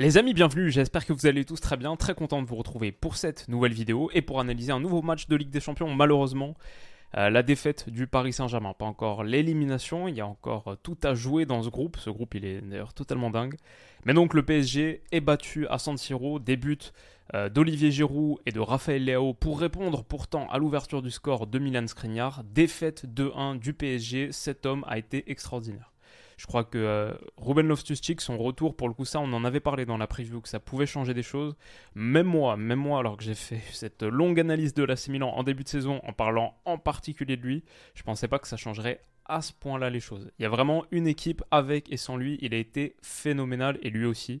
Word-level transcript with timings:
Les 0.00 0.16
amis, 0.16 0.32
bienvenue, 0.32 0.70
j'espère 0.70 1.04
que 1.04 1.12
vous 1.12 1.26
allez 1.26 1.44
tous 1.44 1.60
très 1.60 1.76
bien, 1.76 1.94
très 1.94 2.14
content 2.14 2.40
de 2.40 2.46
vous 2.46 2.56
retrouver 2.56 2.90
pour 2.90 3.16
cette 3.16 3.46
nouvelle 3.48 3.74
vidéo 3.74 4.10
et 4.14 4.22
pour 4.22 4.40
analyser 4.40 4.72
un 4.72 4.80
nouveau 4.80 5.02
match 5.02 5.28
de 5.28 5.36
Ligue 5.36 5.50
des 5.50 5.60
Champions. 5.60 5.94
Malheureusement, 5.94 6.54
euh, 7.18 7.28
la 7.28 7.42
défaite 7.42 7.90
du 7.90 8.06
Paris 8.06 8.32
Saint-Germain, 8.32 8.72
pas 8.72 8.86
encore 8.86 9.24
l'élimination, 9.24 10.08
il 10.08 10.14
y 10.14 10.22
a 10.22 10.26
encore 10.26 10.68
euh, 10.68 10.76
tout 10.82 10.96
à 11.02 11.12
jouer 11.12 11.44
dans 11.44 11.62
ce 11.62 11.68
groupe. 11.68 11.98
Ce 11.98 12.08
groupe, 12.08 12.34
il 12.34 12.46
est 12.46 12.62
d'ailleurs 12.62 12.94
totalement 12.94 13.28
dingue. 13.28 13.56
Mais 14.06 14.14
donc 14.14 14.32
le 14.32 14.42
PSG 14.42 15.02
est 15.12 15.20
battu 15.20 15.66
à 15.66 15.76
San 15.76 15.98
Siro, 15.98 16.38
début 16.38 16.78
euh, 17.34 17.50
d'Olivier 17.50 17.90
Giroud 17.90 18.38
et 18.46 18.52
de 18.52 18.60
Raphaël 18.60 19.04
Leao 19.04 19.34
pour 19.34 19.60
répondre 19.60 20.02
pourtant 20.02 20.48
à 20.48 20.56
l'ouverture 20.56 21.02
du 21.02 21.10
score 21.10 21.46
de 21.46 21.58
Milan 21.58 21.86
Skriniar. 21.86 22.42
Défaite 22.44 23.04
2-1 23.04 23.58
du 23.58 23.74
PSG, 23.74 24.32
cet 24.32 24.64
homme 24.64 24.82
a 24.88 24.96
été 24.96 25.30
extraordinaire. 25.30 25.89
Je 26.40 26.46
crois 26.46 26.64
que 26.64 26.78
euh, 26.78 27.12
Ruben 27.36 27.68
Loftus-Cheek, 27.68 28.22
son 28.22 28.38
retour, 28.38 28.74
pour 28.74 28.88
le 28.88 28.94
coup, 28.94 29.04
ça, 29.04 29.20
on 29.20 29.30
en 29.34 29.44
avait 29.44 29.60
parlé 29.60 29.84
dans 29.84 29.98
la 29.98 30.06
preview, 30.06 30.40
que 30.40 30.48
ça 30.48 30.58
pouvait 30.58 30.86
changer 30.86 31.12
des 31.12 31.22
choses. 31.22 31.54
Même 31.94 32.26
moi, 32.26 32.56
même 32.56 32.78
moi, 32.78 32.98
alors 32.98 33.18
que 33.18 33.22
j'ai 33.22 33.34
fait 33.34 33.60
cette 33.72 34.02
longue 34.02 34.40
analyse 34.40 34.72
de 34.72 34.82
l'AC 34.82 35.08
Milan 35.08 35.28
en 35.28 35.42
début 35.42 35.64
de 35.64 35.68
saison, 35.68 36.00
en 36.02 36.14
parlant 36.14 36.54
en 36.64 36.78
particulier 36.78 37.36
de 37.36 37.42
lui, 37.42 37.62
je 37.94 38.02
pensais 38.04 38.26
pas 38.26 38.38
que 38.38 38.48
ça 38.48 38.56
changerait 38.56 39.04
à 39.26 39.42
ce 39.42 39.52
point-là 39.52 39.90
les 39.90 40.00
choses. 40.00 40.30
Il 40.38 40.42
y 40.42 40.46
a 40.46 40.48
vraiment 40.48 40.86
une 40.90 41.06
équipe 41.06 41.42
avec 41.50 41.92
et 41.92 41.98
sans 41.98 42.16
lui, 42.16 42.38
il 42.40 42.54
a 42.54 42.56
été 42.56 42.96
phénoménal, 43.02 43.78
et 43.82 43.90
lui 43.90 44.06
aussi. 44.06 44.40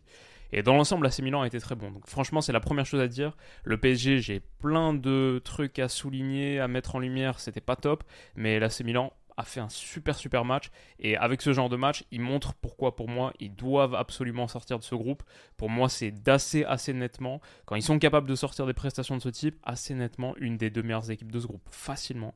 Et 0.52 0.62
dans 0.62 0.76
l'ensemble, 0.76 1.04
l'AC 1.04 1.18
Milan 1.18 1.42
a 1.42 1.46
été 1.46 1.60
très 1.60 1.74
bon. 1.74 1.90
Donc 1.90 2.08
franchement, 2.08 2.40
c'est 2.40 2.52
la 2.52 2.60
première 2.60 2.86
chose 2.86 3.00
à 3.00 3.08
dire. 3.08 3.36
Le 3.62 3.76
PSG, 3.76 4.20
j'ai 4.20 4.40
plein 4.40 4.94
de 4.94 5.38
trucs 5.44 5.78
à 5.78 5.88
souligner, 5.88 6.60
à 6.60 6.66
mettre 6.66 6.96
en 6.96 6.98
lumière, 6.98 7.40
c'était 7.40 7.60
pas 7.60 7.76
top. 7.76 8.04
Mais 8.36 8.58
l'AC 8.58 8.80
Milan, 8.80 9.12
a 9.40 9.44
fait 9.44 9.60
un 9.60 9.68
super 9.68 10.16
super 10.16 10.44
match 10.44 10.70
et 10.98 11.16
avec 11.16 11.42
ce 11.42 11.52
genre 11.52 11.68
de 11.68 11.76
match, 11.76 12.04
il 12.10 12.20
montre 12.20 12.54
pourquoi 12.54 12.94
pour 12.94 13.08
moi 13.08 13.32
ils 13.40 13.54
doivent 13.54 13.94
absolument 13.94 14.46
sortir 14.48 14.78
de 14.78 14.84
ce 14.84 14.94
groupe. 14.94 15.22
Pour 15.56 15.70
moi, 15.70 15.88
c'est 15.88 16.10
d'assez 16.10 16.64
assez 16.64 16.92
nettement 16.92 17.40
quand 17.64 17.76
ils 17.76 17.82
sont 17.82 17.98
capables 17.98 18.28
de 18.28 18.34
sortir 18.34 18.66
des 18.66 18.74
prestations 18.74 19.16
de 19.16 19.22
ce 19.22 19.28
type, 19.28 19.56
assez 19.64 19.94
nettement 19.94 20.34
une 20.36 20.56
des 20.56 20.70
deux 20.70 20.82
meilleures 20.82 21.10
équipes 21.10 21.32
de 21.32 21.40
ce 21.40 21.46
groupe 21.46 21.66
facilement. 21.70 22.34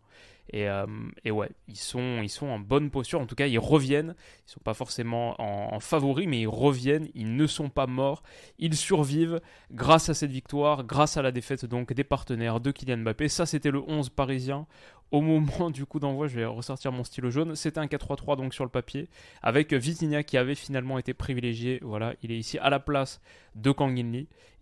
Et, 0.51 0.69
euh, 0.69 0.87
et, 1.25 1.31
ouais, 1.31 1.51
ils 1.69 1.77
sont, 1.77 2.20
ils 2.23 2.29
sont 2.29 2.47
en 2.47 2.59
bonne 2.59 2.91
posture. 2.91 3.20
En 3.20 3.27
tout 3.27 3.34
cas, 3.34 3.47
ils 3.47 3.59
reviennent. 3.59 4.14
Ils 4.47 4.53
sont 4.53 4.61
pas 4.61 4.75
forcément 4.75 5.41
en, 5.41 5.75
en 5.75 5.81
favori, 5.81 6.27
mais 6.27 6.41
ils 6.42 6.48
reviennent. 6.48 7.09
Ils 7.14 7.34
ne 7.34 7.47
sont 7.47 7.70
pas 7.70 7.86
morts. 7.86 8.23
Ils 8.59 8.77
survivent 8.77 9.41
grâce 9.73 10.11
à 10.11 10.14
cette 10.14 10.31
victoire, 10.31 10.84
grâce 10.84 11.17
à 11.17 11.23
la 11.23 11.33
défaite 11.33 11.64
donc 11.64 11.92
des 11.92 12.05
partenaires 12.05 12.61
de 12.61 12.70
Kylian 12.70 12.98
Mbappé. 12.98 13.29
Ça, 13.29 13.47
c'était 13.47 13.70
le 13.70 13.83
11 13.89 14.11
parisien 14.11 14.67
au 15.15 15.20
moment 15.20 15.70
du 15.70 15.87
coup 15.87 16.01
d'envoi, 16.01 16.27
je 16.27 16.34
vais 16.34 16.45
ressortir 16.45 16.91
mon 16.91 17.05
stylo 17.05 17.31
jaune. 17.31 17.55
C'était 17.55 17.79
un 17.79 17.87
4-3-3 17.87 18.37
donc 18.37 18.53
sur 18.53 18.65
le 18.65 18.70
papier, 18.70 19.09
avec 19.43 19.73
Vitinha 19.73 20.25
qui 20.25 20.37
avait 20.37 20.57
finalement 20.57 20.98
été 20.98 21.15
privilégié. 21.15 21.79
Voilà, 21.83 22.15
il 22.25 22.33
est 22.33 22.37
ici 22.37 22.59
à 22.59 22.69
la 22.69 22.81
place 22.81 23.20
de 23.55 23.70
Kang 23.70 23.97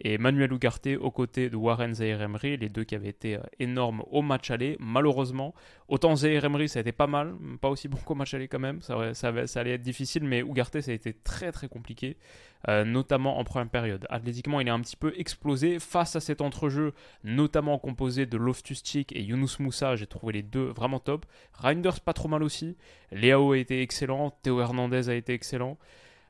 et 0.01 0.19
Manuel 0.19 0.53
Ugarte 0.53 0.89
aux 1.01 1.11
côtés 1.11 1.49
de 1.49 1.57
Warren 1.57 1.95
Zaire 1.95 2.21
Emery, 2.21 2.59
les 2.59 2.69
deux 2.69 2.85
qui 2.85 2.95
avaient 2.95 3.09
été 3.09 3.37
euh, 3.37 3.41
énormes 3.61 4.03
au 4.11 4.21
match 4.21 4.51
aller. 4.51 4.77
Malheureusement, 4.79 5.55
autant 5.89 6.17
Zaire 6.17 6.45
Emery 6.45 6.69
ça 6.69 6.81
a 6.81 6.83
été 6.83 6.93
pas 6.93 7.07
mal, 7.07 7.35
pas 7.63 7.71
aussi 7.71 7.89
bon 7.89 7.97
qu'au 8.05 8.15
match 8.15 8.35
aller 8.35 8.49
quand 8.49 8.59
même, 8.59 8.83
ça, 8.83 9.15
ça, 9.15 9.47
ça, 9.47 9.61
allait 9.61 9.73
être 9.73 9.83
difficile, 9.83 10.25
mais 10.25 10.41
Ugarte 10.41 10.83
ça 10.83 10.91
a 10.91 10.95
été 10.95 11.15
très 11.15 11.51
très 11.51 11.69
compliqué. 11.69 12.19
Euh, 12.69 12.85
notamment 12.85 13.39
en 13.39 13.45
première 13.45 13.69
période. 13.69 14.07
Athlétiquement, 14.09 14.61
il 14.61 14.69
est 14.69 14.71
un 14.71 14.81
petit 14.81 14.97
peu 14.97 15.13
explosé 15.17 15.81
face 15.81 16.15
à 16.15 16.21
cet 16.21 16.41
entrejeu, 16.41 16.95
notamment 17.25 17.77
composé 17.79 18.25
de 18.25 18.37
Loftus-Cheek 18.37 19.13
et 19.13 19.23
Yunus 19.23 19.59
Moussa. 19.59 19.97
J'ai 19.97 20.07
trouvé 20.07 20.33
les 20.33 20.43
deux 20.43 20.67
vraiment 20.67 21.01
top. 21.01 21.27
Reinders 21.55 22.01
pas 22.01 22.13
trop 22.13 22.29
mal 22.29 22.45
aussi. 22.45 22.77
Léao 23.11 23.53
a 23.53 23.59
été 23.59 23.83
excellent. 23.83 24.31
Théo 24.43 24.61
Hernandez 24.61 25.09
a 25.09 25.15
été 25.15 25.33
excellent. 25.35 25.77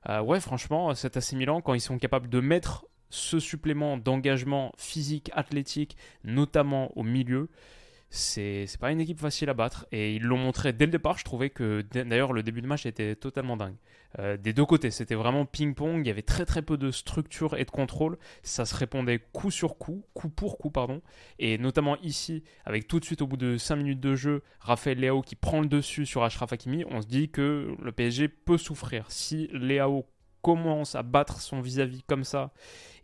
Euh, 0.09 0.23
ouais, 0.23 0.41
franchement, 0.41 0.95
cet 0.95 1.19
AC 1.19 1.33
Milan, 1.33 1.61
quand 1.61 1.75
ils 1.75 1.81
sont 1.81 1.99
capables 1.99 2.31
de 2.31 2.41
mettre 2.41 2.87
ce 3.11 3.39
supplément 3.39 3.99
d'engagement 3.99 4.73
physique, 4.79 5.31
athlétique, 5.35 5.99
notamment 6.25 6.97
au 6.97 7.03
milieu, 7.03 7.51
c'est 8.15 8.67
pas 8.79 8.93
une 8.93 9.01
équipe 9.01 9.19
facile 9.19 9.49
à 9.49 9.55
battre 9.55 9.87
et 9.91 10.15
ils 10.15 10.23
l'ont 10.23 10.37
montré 10.37 10.75
dès 10.75 10.85
le 10.85 10.93
départ. 10.93 11.17
Je 11.17 11.25
trouvais 11.25 11.49
que 11.49 11.83
d'ailleurs 11.93 12.35
le 12.35 12.43
début 12.43 12.61
de 12.61 12.67
match 12.67 12.85
était 12.85 13.17
totalement 13.17 13.57
dingue. 13.57 13.77
Euh, 14.19 14.37
des 14.37 14.53
deux 14.53 14.67
côtés, 14.67 14.91
c'était 14.91 15.15
vraiment 15.15 15.47
ping-pong. 15.47 16.05
Il 16.05 16.07
y 16.07 16.11
avait 16.11 16.21
très 16.21 16.45
très 16.45 16.61
peu 16.61 16.77
de 16.77 16.91
structure 16.91 17.57
et 17.57 17.65
de 17.65 17.71
contrôle. 17.71 18.19
Ça 18.43 18.67
se 18.67 18.75
répondait 18.75 19.19
coup 19.33 19.51
sur 19.51 19.79
coup, 19.79 20.05
coup 20.13 20.29
pour 20.29 20.59
coup, 20.59 20.71
pardon. 20.71 21.01
Et 21.39 21.57
notamment 21.57 21.97
ici, 22.03 22.45
avec 22.67 22.87
tout 22.87 23.01
de 23.01 23.07
suite 23.07 23.23
au 23.23 23.27
bout 23.27 23.39
de 23.39 23.57
5 23.57 23.77
minutes 23.77 24.01
de 24.01 24.15
jeu, 24.15 24.43
Raphaël 24.61 24.99
Léao 24.99 25.23
qui 25.23 25.35
prend 25.35 25.63
le 25.63 25.67
dessus 25.67 26.05
sur 26.05 26.23
Ashraf 26.23 26.53
Hakimi, 26.53 26.85
on 26.91 27.01
se 27.01 27.07
dit 27.07 27.31
que 27.31 27.75
le 27.81 27.93
PSG 27.93 28.29
peut 28.29 28.59
souffrir. 28.59 29.11
Si 29.11 29.49
Léao 29.55 30.05
commence 30.43 30.95
à 30.95 31.03
battre 31.03 31.41
son 31.41 31.61
vis-à-vis 31.61 32.03
comme 32.03 32.25
ça 32.25 32.53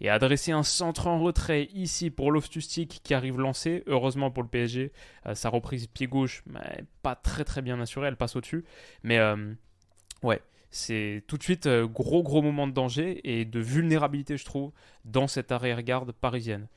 et 0.01 0.09
à 0.09 0.15
adresser 0.15 0.53
un 0.53 0.63
centre 0.63 1.07
en 1.07 1.21
retrait 1.21 1.69
ici 1.73 2.11
pour 2.11 2.31
Loftus-Cheek 2.31 3.01
qui 3.03 3.15
arrive 3.15 3.39
lancé. 3.39 3.85
Heureusement 3.87 4.31
pour 4.31 4.43
le 4.43 4.49
PSG, 4.49 4.93
euh, 5.27 5.35
sa 5.35 5.49
reprise 5.49 5.87
pied 5.87 6.07
gauche, 6.07 6.43
mais 6.47 6.85
pas 7.03 7.15
très 7.15 7.45
très 7.45 7.63
bien 7.63 7.81
assurée, 7.81 8.09
elle 8.09 8.17
passe 8.17 8.37
au-dessus. 8.37 8.65
Mais 9.03 9.19
euh, 9.19 9.53
ouais, 10.23 10.43
c'est 10.71 11.25
tout 11.27 11.39
de 11.39 11.43
suite 11.43 11.67
euh, 11.67 11.87
gros 11.87 12.23
gros 12.23 12.43
moment 12.43 12.67
de 12.67 12.73
danger 12.73 13.21
et 13.25 13.45
de 13.45 13.61
vulnérabilité 13.61 14.37
je 14.37 14.45
trouve 14.45 14.73
dans 15.11 15.27
cette 15.27 15.53
arrière-garde 15.53 16.13
parisienne. 16.13 16.69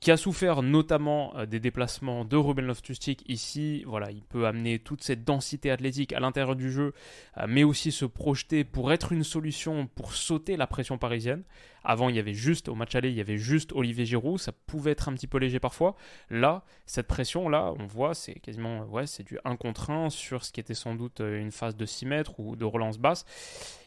Qui 0.00 0.10
a 0.10 0.16
souffert 0.16 0.62
notamment 0.62 1.36
euh, 1.36 1.44
des 1.44 1.60
déplacements 1.60 2.24
de 2.24 2.36
Ruben 2.36 2.64
Loftus-Cheek 2.64 3.22
ici. 3.28 3.84
Voilà 3.86 4.10
il 4.10 4.22
peut 4.22 4.46
amener 4.46 4.78
toute 4.78 5.02
cette 5.02 5.24
densité 5.24 5.70
athlétique 5.70 6.14
à 6.14 6.20
l'intérieur 6.20 6.56
du 6.56 6.72
jeu 6.72 6.94
euh, 7.36 7.44
mais 7.46 7.64
aussi 7.64 7.92
se 7.92 8.06
projeter 8.06 8.64
pour 8.64 8.92
être 8.92 9.12
une 9.12 9.24
solution 9.24 9.86
pour 9.94 10.14
sauter 10.14 10.56
la 10.56 10.66
pression 10.66 10.96
parisienne. 10.96 11.42
Avant 11.84 12.08
il 12.08 12.16
y 12.16 12.18
avait 12.18 12.32
juste 12.32 12.68
au 12.68 12.74
match 12.74 12.94
aller 12.94 13.10
il 13.10 13.16
y 13.16 13.20
avait 13.20 13.36
juste 13.36 13.72
Olivier 13.72 14.06
Giroud. 14.06 14.38
Ça 14.38 14.52
pouvait 14.52 14.92
être 14.92 15.10
un 15.10 15.12
petit 15.12 15.26
peu 15.26 15.36
léger 15.36 15.60
parfois. 15.60 15.96
Là 16.30 16.64
cette 16.86 17.06
pression 17.06 17.50
là 17.50 17.74
on 17.78 17.86
voit 17.86 18.14
c'est 18.14 18.34
quasiment 18.40 18.86
ouais 18.86 19.06
c'est 19.06 19.24
du 19.24 19.38
1 19.44 19.56
contre 19.56 19.90
1 19.90 20.08
sur 20.08 20.44
ce 20.46 20.52
qui 20.52 20.60
était 20.60 20.72
sans 20.72 20.94
doute 20.94 21.20
une 21.20 21.52
phase 21.52 21.76
de 21.76 21.84
6 21.84 22.06
mètres 22.06 22.40
ou 22.40 22.56
de 22.56 22.64
relance 22.64 22.96
basse 22.96 23.26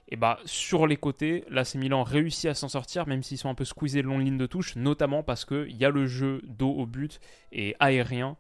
et 0.10 0.16
bah 0.16 0.40
sur 0.46 0.86
les 0.86 0.98
côtés, 0.98 1.44
l'AC 1.50 1.76
Milan 1.76 2.04
réussit 2.04 2.50
à 2.50 2.54
s'en 2.54 2.68
sortir, 2.68 3.08
même 3.08 3.24
s'ils 3.24 3.38
sont 3.38 3.50
un 3.50 3.56
peu 3.56 3.66
squeezés 3.66 4.02
le 4.02 4.10
long 4.10 4.20
de 4.20 4.24
ligne 4.24 4.38
de 4.38 4.46
touche, 4.46 4.76
notamment 4.76 5.24
parce 5.24 5.46
qu'il 5.46 5.76
y 5.76 5.86
a 5.86 5.90
le 5.90 6.06
jeu 6.06 6.42
dos 6.44 6.72
au 6.72 6.86
but 6.86 7.20
et 7.52 7.76
aérien 7.80 8.38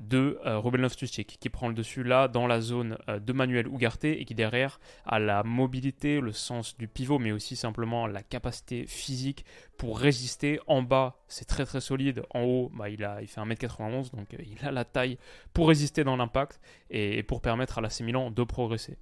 de 0.00 0.38
euh, 0.44 0.58
Ruben 0.58 0.86
qui 0.88 1.48
prend 1.48 1.68
le 1.68 1.74
dessus 1.74 2.02
là 2.02 2.26
dans 2.28 2.46
la 2.46 2.60
zone 2.60 2.98
euh, 3.08 3.20
de 3.20 3.32
Manuel 3.32 3.68
Ugarte 3.68 4.04
et 4.04 4.24
qui 4.24 4.34
derrière 4.34 4.80
a 5.06 5.18
la 5.18 5.44
mobilité, 5.44 6.20
le 6.20 6.32
sens 6.32 6.76
du 6.76 6.88
pivot 6.88 7.18
mais 7.18 7.32
aussi 7.32 7.56
simplement 7.56 8.06
la 8.06 8.22
capacité 8.22 8.86
physique 8.86 9.44
pour 9.78 9.98
résister. 9.98 10.58
En 10.66 10.82
bas 10.82 11.16
c'est 11.28 11.46
très 11.46 11.64
très 11.64 11.80
solide. 11.80 12.24
En 12.30 12.42
haut 12.42 12.72
bah, 12.74 12.90
il, 12.90 13.04
a, 13.04 13.18
fait 13.26 13.40
1m91 13.40 14.14
donc 14.14 14.34
euh, 14.34 14.38
il 14.40 14.66
a 14.66 14.72
la 14.72 14.84
taille 14.84 15.16
pour 15.52 15.68
résister 15.68 16.02
dans 16.02 16.16
l'impact 16.16 16.60
et, 16.90 17.18
et 17.18 17.22
pour 17.22 17.40
permettre 17.40 17.78
à 17.78 17.80
l'AC 17.80 18.00
Milan 18.00 18.30
de 18.30 18.42
progresser 18.42 18.98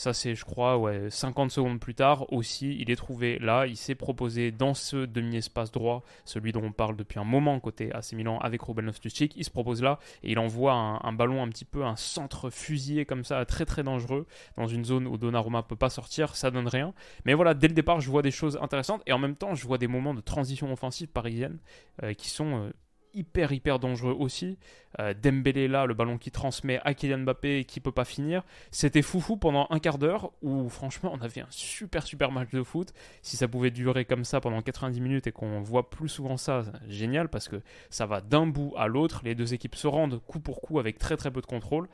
ça, 0.00 0.14
c'est, 0.14 0.34
je 0.34 0.46
crois, 0.46 0.78
ouais, 0.78 1.10
50 1.10 1.50
secondes 1.50 1.78
plus 1.78 1.94
tard 1.94 2.32
aussi, 2.32 2.74
il 2.80 2.90
est 2.90 2.96
trouvé 2.96 3.38
là. 3.38 3.66
Il 3.66 3.76
s'est 3.76 3.94
proposé 3.94 4.50
dans 4.50 4.72
ce 4.72 5.04
demi-espace 5.04 5.70
droit, 5.72 6.02
celui 6.24 6.52
dont 6.52 6.64
on 6.64 6.72
parle 6.72 6.96
depuis 6.96 7.18
un 7.18 7.24
moment 7.24 7.60
côté 7.60 7.92
AC 7.92 8.14
Milan 8.14 8.38
avec 8.38 8.62
Ruben 8.62 8.86
Loftus-Cheek. 8.86 9.34
Il 9.36 9.44
se 9.44 9.50
propose 9.50 9.82
là 9.82 9.98
et 10.22 10.32
il 10.32 10.38
envoie 10.38 10.72
un, 10.72 11.12
ballon 11.12 11.42
un 11.42 11.48
petit 11.50 11.66
peu, 11.66 11.84
un 11.84 11.96
centre 11.96 12.48
fusillé 12.48 13.04
comme 13.04 13.24
ça, 13.24 13.44
très 13.44 13.66
très 13.66 13.82
dangereux, 13.82 14.26
dans 14.56 14.66
une 14.66 14.86
zone 14.86 15.06
où 15.06 15.18
Donnarumma 15.18 15.62
peut 15.64 15.76
pas 15.76 15.90
sortir. 15.90 16.34
Ça 16.34 16.50
donne 16.50 16.68
rien. 16.68 16.94
Mais 17.26 17.34
voilà, 17.34 17.52
dès 17.52 17.68
le 17.68 17.74
départ, 17.74 18.00
je 18.00 18.08
vois 18.08 18.22
des 18.22 18.30
choses 18.30 18.58
intéressantes 18.62 19.02
et 19.04 19.12
en 19.12 19.18
même 19.18 19.36
temps, 19.36 19.54
je 19.54 19.66
vois 19.66 19.76
des 19.76 19.86
moments 19.86 20.14
de 20.14 20.22
transition 20.22 20.72
offensive 20.72 21.08
parisienne 21.08 21.58
euh, 22.04 22.14
qui 22.14 22.30
sont 22.30 22.54
euh, 22.54 22.70
hyper 23.14 23.52
hyper 23.52 23.78
dangereux 23.78 24.16
aussi. 24.18 24.58
Euh, 24.98 25.14
Dembélé 25.14 25.68
là, 25.68 25.86
le 25.86 25.94
ballon 25.94 26.18
qui 26.18 26.30
transmet 26.30 26.80
à 26.84 26.94
Kylian 26.94 27.18
Mbappé 27.18 27.58
et 27.58 27.64
qui 27.64 27.80
peut 27.80 27.92
pas 27.92 28.04
finir. 28.04 28.42
C'était 28.70 29.02
foufou 29.02 29.36
pendant 29.36 29.66
un 29.70 29.78
quart 29.78 29.98
d'heure 29.98 30.32
où 30.42 30.68
franchement 30.68 31.12
on 31.14 31.20
avait 31.20 31.42
un 31.42 31.48
super 31.50 32.06
super 32.06 32.32
match 32.32 32.50
de 32.50 32.62
foot. 32.62 32.92
Si 33.22 33.36
ça 33.36 33.48
pouvait 33.48 33.70
durer 33.70 34.04
comme 34.04 34.24
ça 34.24 34.40
pendant 34.40 34.62
90 34.62 35.00
minutes 35.00 35.26
et 35.26 35.32
qu'on 35.32 35.60
voit 35.60 35.90
plus 35.90 36.08
souvent 36.08 36.36
ça, 36.36 36.62
génial 36.88 37.28
parce 37.28 37.48
que 37.48 37.60
ça 37.88 38.06
va 38.06 38.20
d'un 38.20 38.46
bout 38.46 38.74
à 38.76 38.86
l'autre. 38.86 39.20
Les 39.24 39.34
deux 39.34 39.54
équipes 39.54 39.76
se 39.76 39.86
rendent 39.86 40.20
coup 40.26 40.40
pour 40.40 40.60
coup 40.60 40.78
avec 40.78 40.98
très 40.98 41.16
très 41.16 41.30
peu 41.30 41.40
de 41.40 41.46
contrôle. 41.46 41.88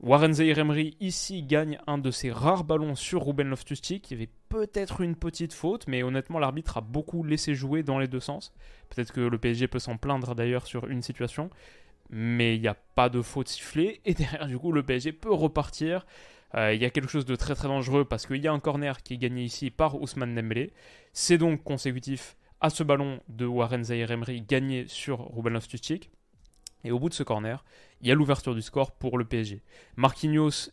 Warren 0.00 0.34
Zaire 0.34 0.58
Emery 0.58 0.96
ici 1.00 1.42
gagne 1.42 1.78
un 1.86 1.98
de 1.98 2.10
ses 2.10 2.30
rares 2.30 2.64
ballons 2.64 2.94
sur 2.94 3.24
Ruben 3.24 3.48
Loftus-Cheek. 3.48 4.10
Il 4.10 4.14
y 4.14 4.16
avait 4.16 4.30
peut-être 4.48 5.00
une 5.00 5.16
petite 5.16 5.52
faute, 5.52 5.86
mais 5.88 6.02
honnêtement 6.02 6.38
l'arbitre 6.38 6.76
a 6.76 6.80
beaucoup 6.80 7.24
laissé 7.24 7.54
jouer 7.54 7.82
dans 7.82 7.98
les 7.98 8.08
deux 8.08 8.20
sens. 8.20 8.52
Peut-être 8.90 9.12
que 9.12 9.20
le 9.20 9.38
PSG 9.38 9.68
peut 9.68 9.78
s'en 9.78 9.96
plaindre 9.96 10.34
d'ailleurs 10.34 10.66
sur 10.66 10.88
une 10.88 11.00
situation, 11.00 11.48
mais 12.10 12.56
il 12.56 12.60
n'y 12.60 12.68
a 12.68 12.76
pas 12.94 13.08
de 13.08 13.22
faute 13.22 13.48
sifflée. 13.48 14.00
Et 14.04 14.14
derrière 14.14 14.46
du 14.46 14.58
coup 14.58 14.72
le 14.72 14.82
PSG 14.82 15.12
peut 15.12 15.32
repartir. 15.32 16.04
Euh, 16.54 16.74
il 16.74 16.80
y 16.80 16.84
a 16.84 16.90
quelque 16.90 17.08
chose 17.08 17.24
de 17.24 17.34
très 17.34 17.54
très 17.54 17.68
dangereux 17.68 18.04
parce 18.04 18.26
qu'il 18.26 18.42
y 18.42 18.46
a 18.46 18.52
un 18.52 18.60
corner 18.60 19.02
qui 19.02 19.14
est 19.14 19.18
gagné 19.18 19.42
ici 19.42 19.70
par 19.70 20.00
Ousmane 20.00 20.34
Dembélé. 20.34 20.72
C'est 21.12 21.38
donc 21.38 21.64
consécutif 21.64 22.36
à 22.60 22.70
ce 22.70 22.82
ballon 22.82 23.20
de 23.28 23.46
Warren 23.46 23.84
Zaire 23.84 24.10
Emery 24.10 24.42
gagné 24.42 24.86
sur 24.86 25.34
Ruben 25.34 25.54
Loftus-Cheek. 25.54 26.10
Et 26.84 26.92
au 26.92 26.98
bout 26.98 27.08
de 27.08 27.14
ce 27.14 27.22
corner, 27.22 27.64
il 28.00 28.08
y 28.08 28.12
a 28.12 28.14
l'ouverture 28.14 28.54
du 28.54 28.62
score 28.62 28.92
pour 28.92 29.18
le 29.18 29.24
PSG. 29.24 29.62
Marquinhos 29.96 30.70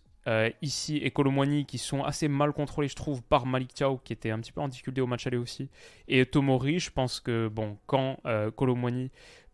ici 0.62 0.98
et 0.98 1.10
Colomwani 1.10 1.66
qui 1.66 1.80
sont 1.80 2.04
assez 2.04 2.28
mal 2.28 2.54
contrôlés, 2.54 2.88
je 2.88 2.96
trouve, 2.96 3.24
par 3.24 3.48
Malik 3.48 3.72
Chow 3.76 4.00
qui 4.04 4.14
était 4.14 4.30
un 4.30 4.40
petit 4.40 4.52
peu 4.52 4.62
en 4.62 4.68
difficulté 4.68 5.02
au 5.02 5.08
match 5.08 5.26
aller 5.26 5.38
aussi. 5.38 5.68
Et 6.08 6.24
Tomori, 6.28 6.80
je 6.80 6.92
pense 6.92 7.20
que 7.20 7.48
bon, 7.48 7.80
quand 7.88 8.18
Colomwani 8.56 9.10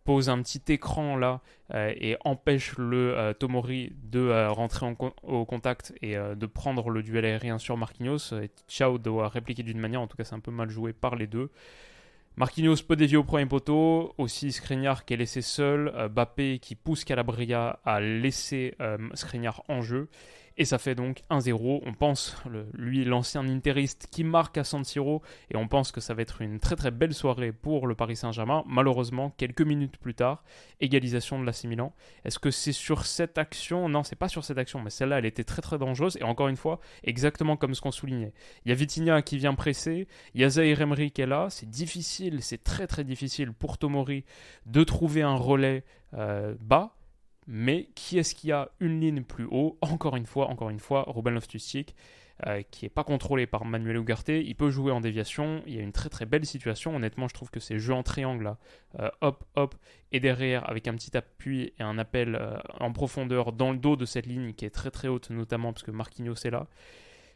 pose 0.07 0.30
un 0.30 0.42
petit 0.42 0.62
écran 0.69 1.18
là 1.18 1.42
euh, 1.74 1.94
et 1.98 2.15
empêche 2.24 2.77
le 2.77 3.18
euh, 3.18 3.33
Tomori 3.33 3.92
de 4.03 4.21
euh, 4.21 4.50
rentrer 4.50 4.86
en 4.86 4.95
au 5.21 5.44
contact 5.44 5.94
et 6.01 6.15
de 6.15 6.45
prendre 6.45 6.89
le 6.89 7.03
duel 7.03 7.25
aérien 7.25 7.57
sur 7.57 7.75
Marquinhos. 7.75 8.33
Et 8.42 8.50
doit 9.00 9.27
répliquer 9.27 9.63
d'une 9.63 9.80
manière, 9.80 10.00
en 10.00 10.07
tout 10.07 10.15
cas 10.15 10.24
c'est 10.24 10.33
un 10.33 10.39
peu 10.39 10.51
mal 10.51 10.69
joué 10.69 10.94
par 10.94 11.18
les 11.18 11.27
deux. 11.27 11.51
Marquinhos 12.38 12.84
peut 12.88 12.95
dévier 12.95 13.18
au 13.18 13.24
premier 13.24 13.48
poteau, 13.48 14.13
aussi 14.19 14.51
Skriniar 14.51 15.06
qui 15.06 15.16
est 15.16 15.18
laissé 15.18 15.42
seul, 15.42 15.92
Bappé 16.10 16.60
qui 16.60 16.75
pousse 16.75 17.04
Calabria 17.04 17.80
à 17.84 18.00
laisser 18.00 18.75
Skriniar 19.16 19.63
en 19.68 19.81
jeu. 19.81 20.07
Et 20.59 20.65
ça 20.65 20.80
fait 20.80 20.95
donc 20.95 21.21
1-0. 21.30 21.81
On 21.86 21.94
pense, 21.94 22.36
lui, 22.74 23.06
l'ancien 23.06 23.48
interiste 23.48 24.07
qui 24.12 24.24
marque 24.24 24.57
à 24.57 24.63
San 24.63 24.83
Siro, 24.83 25.21
et 25.51 25.56
on 25.56 25.68
pense 25.68 25.92
que 25.92 26.01
ça 26.01 26.15
va 26.15 26.24
être 26.24 26.42
une 26.42 26.59
très 26.59 26.75
très 26.75 26.89
belle 26.89 27.13
soirée 27.13 27.51
pour 27.51 27.86
le 27.86 27.94
Paris 27.94 28.15
Saint-Germain. 28.15 28.63
Malheureusement, 28.68 29.30
quelques 29.38 29.62
minutes 29.62 29.98
plus 29.98 30.15
tard, 30.15 30.44
égalisation 30.80 31.39
de 31.39 31.45
l'AC 31.45 31.65
Milan. 31.65 31.94
Est-ce 32.25 32.39
que 32.39 32.50
c'est 32.50 32.71
sur 32.71 33.06
cette 33.06 33.38
action? 33.38 33.88
Non, 33.88 34.04
c'est 34.04 34.15
pas 34.15 34.30
sur 34.30 34.44
cette 34.44 34.57
action, 34.57 34.81
mais 34.81 34.89
celle-là, 34.89 35.19
elle 35.19 35.25
était 35.25 35.44
très 35.44 35.62
très 35.62 35.77
dangereuse. 35.77 36.18
Et 36.18 36.24
encore 36.24 36.48
une 36.48 36.57
fois, 36.57 36.80
exactement 37.03 37.56
comme 37.56 37.75
ce 37.75 37.81
qu'on 37.81 37.92
soulignait. 37.92 38.33
Il 38.65 38.69
y 38.69 38.71
a 38.71 38.75
Vitinha 38.75 39.21
qui 39.21 39.38
vient 39.38 39.53
presser, 39.53 40.07
il 40.33 40.42
y 40.42 40.44
a 40.44 40.50
Zahir 40.50 40.77
qui 41.13 41.21
est 41.21 41.27
là. 41.27 41.48
C'est 41.51 41.69
difficile, 41.69 42.42
c'est 42.42 42.63
très 42.63 42.88
très 42.88 43.03
difficile 43.03 43.53
pour 43.53 43.77
Tomori 43.77 44.25
de 44.65 44.83
trouver 44.83 45.21
un 45.21 45.36
relais 45.36 45.83
euh, 46.13 46.56
bas 46.60 46.96
mais 47.47 47.89
qui 47.95 48.19
est-ce 48.19 48.35
qui 48.35 48.51
a 48.51 48.69
une 48.79 48.99
ligne 48.99 49.23
plus 49.23 49.47
haut 49.49 49.77
Encore 49.81 50.15
une 50.15 50.25
fois, 50.25 50.47
encore 50.47 50.69
une 50.69 50.79
fois, 50.79 51.05
Ruben 51.07 51.33
Loftus-Cheek, 51.33 51.95
euh, 52.45 52.61
qui 52.69 52.85
n'est 52.85 52.89
pas 52.89 53.03
contrôlé 53.03 53.47
par 53.47 53.65
Manuel 53.65 53.95
Ugarte. 53.95 54.29
Il 54.29 54.53
peut 54.53 54.69
jouer 54.69 54.91
en 54.91 55.01
déviation. 55.01 55.63
Il 55.65 55.73
y 55.73 55.79
a 55.79 55.81
une 55.81 55.91
très 55.91 56.09
très 56.09 56.25
belle 56.25 56.45
situation. 56.45 56.95
Honnêtement, 56.95 57.27
je 57.27 57.33
trouve 57.33 57.49
que 57.49 57.59
ces 57.59 57.79
jeux 57.79 57.94
en 57.94 58.03
triangle 58.03 58.44
là, 58.44 58.57
euh, 58.99 59.09
hop, 59.21 59.44
hop, 59.55 59.75
et 60.11 60.19
derrière 60.19 60.69
avec 60.69 60.88
un 60.88 60.94
petit 60.94 61.17
appui 61.17 61.73
et 61.79 61.83
un 61.83 61.97
appel 61.97 62.35
euh, 62.35 62.57
en 62.79 62.91
profondeur 62.91 63.53
dans 63.53 63.71
le 63.71 63.79
dos 63.79 63.95
de 63.95 64.05
cette 64.05 64.27
ligne 64.27 64.53
qui 64.53 64.65
est 64.65 64.69
très 64.69 64.91
très 64.91 65.07
haute, 65.07 65.31
notamment 65.31 65.73
parce 65.73 65.83
que 65.83 65.91
Marquinhos 65.91 66.35
est 66.45 66.51
là. 66.51 66.67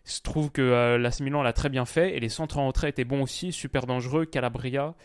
Je 0.06 0.20
trouve 0.22 0.52
que 0.52 0.98
l'AC 0.98 1.20
Milan 1.20 1.44
l'a 1.44 1.54
très 1.54 1.70
bien 1.70 1.86
fait 1.86 2.16
et 2.16 2.20
les 2.20 2.30
centres 2.30 2.58
en 2.58 2.68
retrait 2.68 2.90
étaient 2.90 3.04
bons 3.04 3.22
aussi, 3.22 3.52
super 3.52 3.86
dangereux. 3.86 4.26
Calabria, 4.26 4.96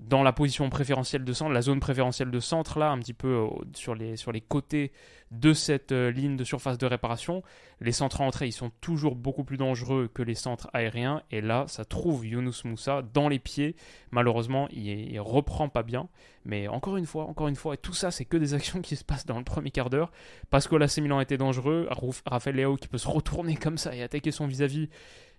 dans 0.00 0.22
la 0.22 0.32
position 0.32 0.70
préférentielle 0.70 1.24
de 1.24 1.32
centre, 1.32 1.52
la 1.52 1.62
zone 1.62 1.78
préférentielle 1.78 2.30
de 2.30 2.40
centre, 2.40 2.78
là, 2.78 2.90
un 2.90 2.98
petit 2.98 3.12
peu 3.12 3.28
euh, 3.28 3.48
sur, 3.74 3.94
les, 3.94 4.16
sur 4.16 4.32
les 4.32 4.40
côtés 4.40 4.92
de 5.30 5.52
cette 5.52 5.92
euh, 5.92 6.10
ligne 6.10 6.36
de 6.36 6.44
surface 6.44 6.78
de 6.78 6.86
réparation. 6.86 7.42
Les 7.80 7.92
centres 7.92 8.22
à 8.22 8.24
entrée, 8.24 8.46
ils 8.46 8.52
sont 8.52 8.70
toujours 8.80 9.14
beaucoup 9.14 9.44
plus 9.44 9.58
dangereux 9.58 10.10
que 10.12 10.22
les 10.22 10.34
centres 10.34 10.70
aériens. 10.72 11.22
Et 11.30 11.42
là, 11.42 11.66
ça 11.68 11.84
trouve 11.84 12.26
Younous 12.26 12.62
Moussa 12.64 13.02
dans 13.12 13.28
les 13.28 13.38
pieds. 13.38 13.76
Malheureusement, 14.10 14.68
il, 14.72 14.88
il 14.88 15.20
reprend 15.20 15.68
pas 15.68 15.82
bien. 15.82 16.08
Mais 16.46 16.66
encore 16.66 16.96
une 16.96 17.06
fois, 17.06 17.24
encore 17.26 17.48
une 17.48 17.56
fois, 17.56 17.74
et 17.74 17.78
tout 17.78 17.92
ça, 17.92 18.10
c'est 18.10 18.24
que 18.24 18.38
des 18.38 18.54
actions 18.54 18.80
qui 18.80 18.96
se 18.96 19.04
passent 19.04 19.26
dans 19.26 19.38
le 19.38 19.44
premier 19.44 19.70
quart 19.70 19.90
d'heure. 19.90 20.10
Parce 20.48 20.66
que 20.66 20.76
la 20.76 20.86
Milan 20.98 21.20
était 21.20 21.36
dangereux. 21.36 21.88
Raphaël 22.26 22.56
Léo 22.56 22.76
qui 22.76 22.88
peut 22.88 22.98
se 22.98 23.08
retourner 23.08 23.56
comme 23.56 23.76
ça 23.76 23.94
et 23.94 24.02
attaquer 24.02 24.30
son 24.30 24.46
vis-à-vis. 24.46 24.80
vis 24.80 24.84
à 24.84 24.86
vis 24.86 24.90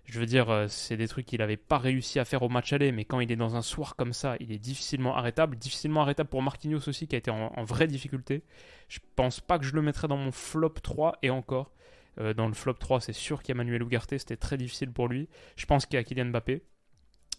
je 0.04 0.18
veux 0.18 0.26
dire, 0.26 0.50
euh, 0.50 0.66
c'est 0.68 0.96
des 0.96 1.06
trucs 1.06 1.26
qu'il 1.26 1.38
n'avait 1.38 1.56
pas 1.56 1.78
réussi 1.78 2.18
à 2.18 2.24
faire 2.24 2.42
au 2.42 2.48
match 2.48 2.72
aller, 2.72 2.90
mais 2.92 3.04
quand 3.04 3.20
il 3.20 3.30
est 3.30 3.36
dans 3.36 3.56
un 3.56 3.62
soir 3.62 3.94
comme 3.96 4.12
ça, 4.12 4.36
il 4.40 4.50
est 4.52 4.58
difficilement 4.58 5.16
arrêtable. 5.16 5.56
Difficilement 5.56 6.02
arrêtable 6.02 6.28
pour 6.28 6.42
Marquinhos 6.42 6.88
aussi, 6.88 7.06
qui 7.06 7.14
a 7.14 7.18
été 7.18 7.30
en, 7.30 7.64
vraie 7.64 7.86
difficulté. 7.86 8.42
Je 8.88 8.98
pense 9.14 9.40
pas 9.40 9.58
que 9.58 9.64
je 9.64 9.74
le 9.74 9.82
mettrais 9.82 10.08
dans 10.08 10.16
mon 10.16 10.32
flop 10.32 10.70
3, 10.70 11.18
et 11.22 11.30
encore. 11.30 11.72
Euh, 12.20 12.34
dans 12.34 12.46
le 12.48 12.52
flop 12.52 12.74
3, 12.74 13.00
c'est 13.00 13.12
sûr 13.12 13.42
qu'il 13.42 13.50
y 13.50 13.52
a 13.52 13.54
Manuel 13.56 13.82
Ugarte, 13.82 14.18
c'était 14.18 14.36
très 14.36 14.56
difficile 14.56 14.92
pour 14.92 15.08
lui. 15.08 15.28
Je 15.56 15.66
pense 15.66 15.86
qu'il 15.86 15.96
y 15.96 16.00
a 16.00 16.04
Kylian 16.04 16.26
Mbappé. 16.26 16.62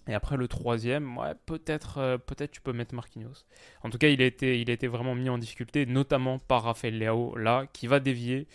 Et 0.08 0.14
après 0.14 0.36
le 0.36 0.50
troisième, 0.50 1.18
peut-être 1.46 1.98
euh, 1.98 2.18
peut-être 2.18 2.52
tu 2.52 2.60
peux 2.60 2.74
mettre 2.74 2.94
Marquinhos. 2.94 3.46
En 3.84 3.90
tout 3.90 3.98
cas, 3.98 4.10
il 4.10 4.22
a, 4.22 4.26
été, 4.26 4.60
il 4.60 4.70
a 4.70 4.74
été 4.74 4.88
vraiment 4.88 5.16
mis 5.16 5.30
en 5.30 5.38
difficulté, 5.38 5.86
notamment 5.86 6.40
par 6.40 6.64
Raphaël 6.64 6.98
Leao, 6.98 7.38
là, 7.38 7.68
qui 7.72 7.88
va 7.88 8.02
dévier, 8.02 8.48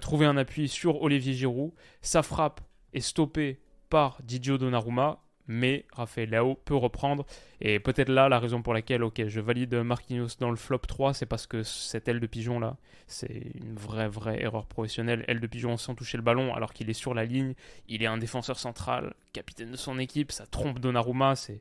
trouver 0.00 0.24
un 0.24 0.38
appui 0.38 0.68
sur 0.68 1.02
Olivier 1.02 1.34
Giroud. 1.34 1.72
Sa 2.00 2.22
frappe 2.22 2.62
est 2.92 3.00
stoppé 3.00 3.60
par 3.88 4.18
Didio 4.22 4.58
Donnarumma, 4.58 5.20
mais 5.48 5.84
Raphaël 5.92 6.30
Leao 6.30 6.54
peut 6.54 6.74
reprendre. 6.74 7.24
Et 7.60 7.78
peut-être 7.78 8.08
là, 8.08 8.28
la 8.28 8.38
raison 8.38 8.62
pour 8.62 8.74
laquelle, 8.74 9.02
ok, 9.04 9.26
je 9.26 9.40
valide 9.40 9.74
Marquinhos 9.74 10.36
dans 10.40 10.50
le 10.50 10.56
flop 10.56 10.78
3, 10.78 11.14
c'est 11.14 11.26
parce 11.26 11.46
que 11.46 11.62
cette 11.62 12.08
aile 12.08 12.20
de 12.20 12.26
pigeon 12.26 12.58
là, 12.58 12.76
c'est 13.06 13.52
une 13.54 13.74
vraie, 13.74 14.08
vraie 14.08 14.42
erreur 14.42 14.66
professionnelle. 14.66 15.24
Aile 15.28 15.40
de 15.40 15.46
pigeon 15.46 15.76
sans 15.76 15.94
toucher 15.94 16.16
le 16.16 16.22
ballon, 16.22 16.54
alors 16.54 16.72
qu'il 16.72 16.90
est 16.90 16.94
sur 16.94 17.14
la 17.14 17.24
ligne, 17.24 17.54
il 17.88 18.02
est 18.02 18.06
un 18.06 18.18
défenseur 18.18 18.58
central, 18.58 19.14
capitaine 19.32 19.70
de 19.70 19.76
son 19.76 19.98
équipe, 19.98 20.32
ça 20.32 20.46
trompe 20.46 20.78
Donnarumma, 20.78 21.36
c'est. 21.36 21.60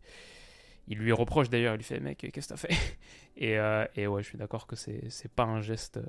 Il 0.88 1.00
lui 1.00 1.12
reproche 1.12 1.50
d'ailleurs, 1.50 1.74
il 1.74 1.78
lui 1.78 1.84
fait 1.84 2.00
mec, 2.00 2.20
qu'est-ce 2.32 2.48
que 2.48 2.54
t'as 2.54 2.58
fait? 2.58 2.76
Et, 3.38 3.58
euh, 3.58 3.86
et, 3.98 4.08
ouais, 4.08 4.24
je 4.24 4.30
suis 4.30 4.38
d'accord 4.38 4.66
que 4.66 4.78
c'est 4.78 5.32
pas 5.36 5.44
un 5.44 5.60
geste, 5.60 6.00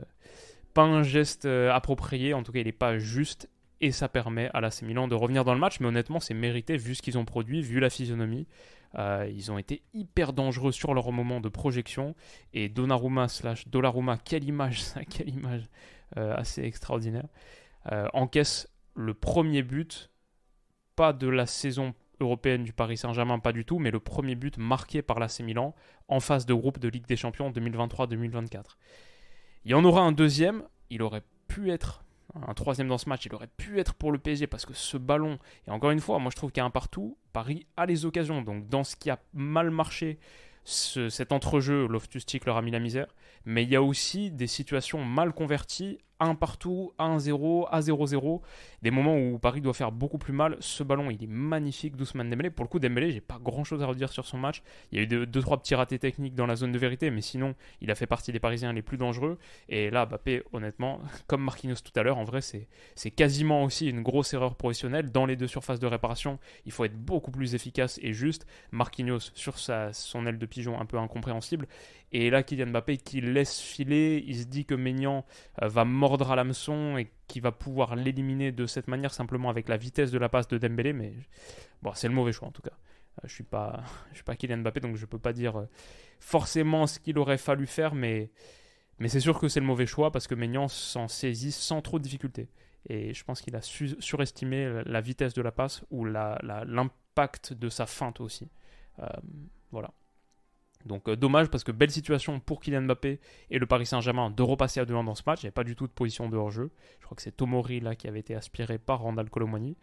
pas 0.74 0.82
un 0.82 1.02
geste 1.02 1.44
euh, 1.44 1.72
approprié. 1.72 2.34
En 2.34 2.44
tout 2.44 2.52
cas, 2.52 2.60
il 2.60 2.66
n'est 2.66 2.72
pas 2.72 2.98
juste 2.98 3.48
et 3.80 3.92
ça 3.92 4.08
permet 4.08 4.50
à 4.54 4.60
l'AC 4.60 4.82
Milan 4.82 5.08
de 5.08 5.14
revenir 5.14 5.44
dans 5.44 5.54
le 5.54 5.60
match, 5.60 5.80
mais 5.80 5.86
honnêtement 5.86 6.20
c'est 6.20 6.34
mérité 6.34 6.76
vu 6.76 6.94
ce 6.94 7.02
qu'ils 7.02 7.18
ont 7.18 7.24
produit, 7.24 7.62
vu 7.62 7.80
la 7.80 7.90
physionomie. 7.90 8.46
Euh, 8.98 9.30
ils 9.34 9.52
ont 9.52 9.58
été 9.58 9.82
hyper 9.92 10.32
dangereux 10.32 10.72
sur 10.72 10.94
leur 10.94 11.12
moment 11.12 11.40
de 11.40 11.48
projection, 11.48 12.14
et 12.54 12.68
Donnarumma 12.68 13.28
slash 13.28 13.66
quelle 14.24 14.44
image 14.44 14.82
ça, 14.82 15.04
quelle 15.10 15.28
image 15.28 15.64
euh, 16.16 16.34
assez 16.34 16.62
extraordinaire, 16.62 17.28
euh, 17.92 18.08
encaisse 18.14 18.68
le 18.94 19.12
premier 19.12 19.62
but, 19.62 20.10
pas 20.94 21.12
de 21.12 21.28
la 21.28 21.44
saison 21.44 21.94
européenne 22.20 22.64
du 22.64 22.72
Paris 22.72 22.96
Saint-Germain, 22.96 23.38
pas 23.38 23.52
du 23.52 23.66
tout, 23.66 23.78
mais 23.78 23.90
le 23.90 24.00
premier 24.00 24.34
but 24.34 24.56
marqué 24.56 25.02
par 25.02 25.18
l'AC 25.18 25.40
Milan 25.40 25.74
en 26.08 26.20
phase 26.20 26.46
de 26.46 26.54
groupe 26.54 26.78
de 26.78 26.88
Ligue 26.88 27.06
des 27.06 27.16
Champions 27.16 27.50
2023-2024. 27.50 28.62
Il 29.66 29.72
y 29.72 29.74
en 29.74 29.84
aura 29.84 30.00
un 30.00 30.12
deuxième, 30.12 30.62
il 30.88 31.02
aurait 31.02 31.24
pu 31.48 31.70
être 31.70 32.05
un 32.46 32.54
troisième 32.54 32.88
dans 32.88 32.98
ce 32.98 33.08
match, 33.08 33.26
il 33.26 33.34
aurait 33.34 33.48
pu 33.56 33.78
être 33.78 33.94
pour 33.94 34.12
le 34.12 34.18
PSG 34.18 34.46
parce 34.46 34.66
que 34.66 34.74
ce 34.74 34.96
ballon, 34.96 35.38
et 35.66 35.70
encore 35.70 35.90
une 35.90 36.00
fois, 36.00 36.18
moi 36.18 36.30
je 36.30 36.36
trouve 36.36 36.50
qu'il 36.50 36.60
y 36.60 36.62
a 36.62 36.66
un 36.66 36.70
partout, 36.70 37.16
Paris 37.32 37.66
a 37.76 37.86
les 37.86 38.04
occasions. 38.04 38.42
Donc 38.42 38.68
dans 38.68 38.84
ce 38.84 38.96
qui 38.96 39.10
a 39.10 39.18
mal 39.32 39.70
marché, 39.70 40.18
cet 40.64 41.32
entrejeu, 41.32 41.86
Loftus-Cheek 41.86 42.44
leur 42.44 42.56
a 42.56 42.62
mis 42.62 42.72
la 42.72 42.80
misère. 42.80 43.06
Mais 43.44 43.62
il 43.62 43.70
y 43.70 43.76
a 43.76 43.82
aussi 43.82 44.30
des 44.30 44.48
situations 44.48 45.04
mal 45.04 45.32
converties 45.32 45.98
1 46.20 46.34
partout, 46.34 46.92
1-0, 46.98 47.66
à 47.70 47.80
0-0. 47.80 48.40
Des 48.82 48.90
moments 48.90 49.18
où 49.18 49.38
Paris 49.38 49.60
doit 49.60 49.74
faire 49.74 49.92
beaucoup 49.92 50.18
plus 50.18 50.32
mal. 50.32 50.56
Ce 50.60 50.82
ballon, 50.82 51.10
il 51.10 51.22
est 51.22 51.28
magnifique 51.28 51.96
d'Ousmane 51.96 52.30
Dembélé. 52.30 52.50
Pour 52.50 52.64
le 52.64 52.68
coup, 52.68 52.78
Dembélé, 52.78 53.10
j'ai 53.10 53.20
pas 53.20 53.38
grand 53.42 53.64
chose 53.64 53.82
à 53.82 53.86
redire 53.86 54.12
sur 54.12 54.26
son 54.26 54.38
match. 54.38 54.62
Il 54.92 54.98
y 54.98 55.00
a 55.00 55.04
eu 55.04 55.06
2-3 55.06 55.26
deux, 55.26 55.40
trois 55.42 55.58
petits 55.58 55.74
ratés 55.74 55.98
techniques 55.98 56.34
dans 56.34 56.46
la 56.46 56.56
zone 56.56 56.72
de 56.72 56.78
vérité, 56.78 57.10
mais 57.10 57.20
sinon, 57.20 57.54
il 57.80 57.90
a 57.90 57.94
fait 57.94 58.06
partie 58.06 58.32
des 58.32 58.40
Parisiens 58.40 58.72
les 58.72 58.82
plus 58.82 58.96
dangereux. 58.96 59.38
Et 59.68 59.90
là, 59.90 60.06
Mbappé, 60.06 60.42
honnêtement, 60.52 61.00
comme 61.26 61.42
Marquinhos 61.42 61.76
tout 61.76 61.98
à 61.98 62.02
l'heure, 62.02 62.18
en 62.18 62.24
vrai, 62.24 62.40
c'est 62.40 63.10
quasiment 63.10 63.64
aussi 63.64 63.88
une 63.88 64.02
grosse 64.02 64.32
erreur 64.34 64.54
professionnelle. 64.54 65.10
Dans 65.10 65.26
les 65.26 65.36
deux 65.36 65.46
surfaces 65.46 65.80
de 65.80 65.86
réparation, 65.86 66.38
il 66.64 66.72
faut 66.72 66.84
être 66.84 66.96
beaucoup 66.96 67.30
plus 67.30 67.54
efficace 67.54 67.98
et 68.02 68.12
juste. 68.12 68.46
Marquinhos, 68.70 69.30
sur 69.34 69.58
sa, 69.58 69.92
son 69.92 70.26
aile 70.26 70.38
de 70.38 70.46
pigeon 70.46 70.80
un 70.80 70.86
peu 70.86 70.98
incompréhensible. 70.98 71.66
Et 72.12 72.30
là, 72.30 72.42
Kylian 72.42 72.68
Mbappé 72.68 72.98
qui 72.98 73.20
laisse 73.20 73.60
filer, 73.60 74.22
il 74.26 74.36
se 74.38 74.44
dit 74.44 74.64
que 74.64 74.74
Maignan 74.74 75.24
euh, 75.62 75.68
va 75.68 75.84
mordre 75.84 76.30
à 76.30 76.36
l'hameçon 76.36 76.96
et 76.96 77.10
qui 77.26 77.40
va 77.40 77.50
pouvoir 77.52 77.96
l'éliminer 77.96 78.52
de 78.52 78.66
cette 78.66 78.86
manière 78.86 79.12
simplement 79.12 79.50
avec 79.50 79.68
la 79.68 79.76
vitesse 79.76 80.12
de 80.12 80.18
la 80.18 80.28
passe 80.28 80.46
de 80.48 80.58
Dembélé. 80.58 80.92
Mais 80.92 81.14
bon, 81.82 81.92
c'est 81.94 82.08
le 82.08 82.14
mauvais 82.14 82.32
choix 82.32 82.48
en 82.48 82.52
tout 82.52 82.62
cas. 82.62 82.70
Euh, 83.18 83.22
je 83.24 83.34
suis 83.34 83.44
pas, 83.44 83.82
suis 84.14 84.22
pas 84.22 84.36
Kylian 84.36 84.58
Mbappé, 84.58 84.80
donc 84.80 84.96
je 84.96 85.06
peux 85.06 85.18
pas 85.18 85.32
dire 85.32 85.58
euh, 85.58 85.68
forcément 86.20 86.86
ce 86.86 87.00
qu'il 87.00 87.18
aurait 87.18 87.38
fallu 87.38 87.66
faire, 87.66 87.94
mais 87.94 88.30
mais 88.98 89.08
c'est 89.08 89.20
sûr 89.20 89.38
que 89.38 89.48
c'est 89.48 89.60
le 89.60 89.66
mauvais 89.66 89.86
choix 89.86 90.10
parce 90.10 90.26
que 90.26 90.34
Maignan 90.34 90.68
s'en 90.68 91.08
saisit 91.08 91.52
sans 91.52 91.82
trop 91.82 91.98
de 91.98 92.04
difficulté. 92.04 92.48
Et 92.88 93.12
je 93.12 93.24
pense 93.24 93.42
qu'il 93.42 93.54
a 93.56 93.60
surestimé 93.60 94.82
la 94.86 95.02
vitesse 95.02 95.34
de 95.34 95.42
la 95.42 95.52
passe 95.52 95.84
ou 95.90 96.06
l'impact 96.06 97.52
de 97.52 97.68
sa 97.68 97.84
feinte 97.84 98.20
aussi. 98.20 98.48
voilà. 99.70 99.90
Donc 100.86 101.08
euh, 101.08 101.16
dommage 101.16 101.48
parce 101.48 101.64
que 101.64 101.72
belle 101.72 101.90
situation 101.90 102.40
pour 102.40 102.60
Kylian 102.60 102.82
Mbappé 102.82 103.20
et 103.50 103.58
le 103.58 103.66
Paris 103.66 103.86
Saint-Germain 103.86 104.30
de 104.30 104.42
repasser 104.42 104.80
à 104.80 104.84
2-1 104.84 105.04
dans 105.04 105.14
ce 105.14 105.22
match. 105.26 105.42
Il 105.42 105.46
n'y 105.46 105.48
avait 105.48 105.52
pas 105.52 105.64
du 105.64 105.76
tout 105.76 105.86
de 105.86 105.92
position 105.92 106.28
de 106.28 106.36
hors-jeu. 106.36 106.70
Je 107.00 107.04
crois 107.04 107.16
que 107.16 107.22
c'est 107.22 107.36
Tomori 107.36 107.80
là 107.80 107.94
qui 107.94 108.08
avait 108.08 108.20
été 108.20 108.34
aspiré 108.34 108.78
par 108.78 109.00
Randall 109.00 109.28
Colomani. 109.30 109.76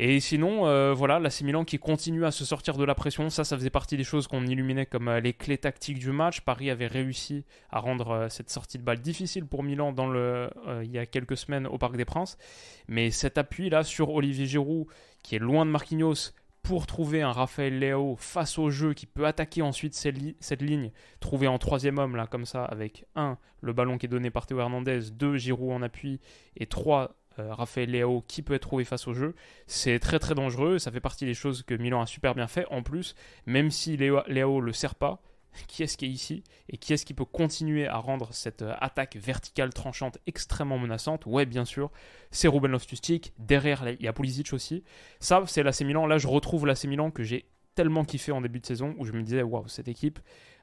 Et 0.00 0.20
sinon, 0.20 0.68
euh, 0.68 0.92
voilà, 0.94 1.18
la 1.18 1.28
Milan 1.42 1.64
qui 1.64 1.80
continue 1.80 2.24
à 2.24 2.30
se 2.30 2.44
sortir 2.44 2.76
de 2.76 2.84
la 2.84 2.94
pression. 2.94 3.30
Ça, 3.30 3.42
ça 3.42 3.56
faisait 3.56 3.70
partie 3.70 3.96
des 3.96 4.04
choses 4.04 4.28
qu'on 4.28 4.46
illuminait 4.46 4.86
comme 4.86 5.08
euh, 5.08 5.18
les 5.18 5.32
clés 5.32 5.58
tactiques 5.58 5.98
du 5.98 6.12
match. 6.12 6.42
Paris 6.42 6.70
avait 6.70 6.86
réussi 6.86 7.44
à 7.70 7.80
rendre 7.80 8.28
cette 8.30 8.48
sortie 8.48 8.78
de 8.78 8.84
balle 8.84 9.00
difficile 9.00 9.44
pour 9.44 9.64
Milan 9.64 9.92
dans 9.92 10.08
le, 10.08 10.50
il 10.84 10.90
y 10.90 10.98
a 10.98 11.06
quelques 11.06 11.36
semaines 11.36 11.66
au 11.66 11.78
Parc 11.78 11.96
des 11.96 12.04
Princes. 12.04 12.38
Mais 12.86 13.10
cet 13.10 13.38
appui 13.38 13.70
là 13.70 13.82
sur 13.82 14.10
Olivier 14.10 14.46
Giroud, 14.46 14.86
qui 15.24 15.34
est 15.34 15.40
loin 15.40 15.66
de 15.66 15.70
Marquinhos, 15.72 16.32
pour 16.68 16.86
trouver 16.86 17.22
un 17.22 17.32
Raphaël 17.32 17.78
Léo 17.78 18.14
face 18.18 18.58
au 18.58 18.68
jeu 18.68 18.92
qui 18.92 19.06
peut 19.06 19.26
attaquer 19.26 19.62
ensuite 19.62 19.94
cette, 19.94 20.60
ligne, 20.60 20.90
trouver 21.18 21.48
en 21.48 21.56
troisième 21.56 21.96
homme, 21.96 22.14
là, 22.14 22.26
comme 22.26 22.44
ça, 22.44 22.62
avec 22.62 23.06
1. 23.14 23.38
le 23.62 23.72
ballon 23.72 23.96
qui 23.96 24.04
est 24.04 24.08
donné 24.10 24.28
par 24.28 24.44
Théo 24.44 24.60
Hernandez, 24.60 25.10
2. 25.10 25.38
Giroud 25.38 25.72
en 25.72 25.80
appui, 25.80 26.20
et 26.58 26.66
3. 26.66 27.14
Euh, 27.38 27.54
Raphaël 27.54 28.04
qui 28.26 28.42
peut 28.42 28.52
être 28.52 28.62
trouvé 28.62 28.84
face 28.84 29.08
au 29.08 29.14
jeu, 29.14 29.34
c'est 29.66 29.98
très 30.00 30.18
très 30.18 30.34
dangereux, 30.34 30.78
ça 30.78 30.90
fait 30.90 31.00
partie 31.00 31.24
des 31.24 31.34
choses 31.34 31.62
que 31.62 31.74
Milan 31.74 32.02
a 32.02 32.06
super 32.06 32.34
bien 32.34 32.48
fait. 32.48 32.66
En 32.70 32.82
plus, 32.82 33.14
même 33.46 33.70
si 33.70 33.96
Léo, 33.96 34.20
Léo 34.26 34.60
le 34.60 34.72
sert 34.74 34.96
pas, 34.96 35.22
qui 35.66 35.82
est-ce 35.82 35.96
qui 35.96 36.06
est 36.06 36.10
ici 36.10 36.44
et 36.68 36.76
qui 36.76 36.92
est-ce 36.92 37.04
qui 37.04 37.14
peut 37.14 37.24
continuer 37.24 37.86
à 37.86 37.98
rendre 37.98 38.32
cette 38.32 38.62
euh, 38.62 38.74
attaque 38.80 39.16
verticale 39.16 39.72
tranchante 39.72 40.18
extrêmement 40.26 40.78
menaçante? 40.78 41.26
Ouais, 41.26 41.46
bien 41.46 41.64
sûr, 41.64 41.90
c'est 42.30 42.48
Ruben 42.48 42.70
Loftus-Cheek. 42.70 43.32
Derrière, 43.38 43.88
il 43.88 44.02
y 44.02 44.08
a 44.08 44.12
Pulisic 44.12 44.52
aussi. 44.52 44.84
Ça, 45.20 45.42
c'est 45.46 45.62
l'AC 45.62 45.80
Milan. 45.82 46.06
Là, 46.06 46.18
je 46.18 46.28
retrouve 46.28 46.66
l'AC 46.66 46.84
Milan 46.84 47.10
que 47.10 47.22
j'ai 47.22 47.48
tellement 47.74 48.04
kiffé 48.04 48.32
en 48.32 48.40
début 48.40 48.58
de 48.58 48.66
saison 48.66 48.96
où 48.98 49.04
je 49.04 49.12
me 49.12 49.22
disais 49.22 49.42
waouh, 49.42 49.68
cette 49.68 49.86
équipe, 49.86 50.18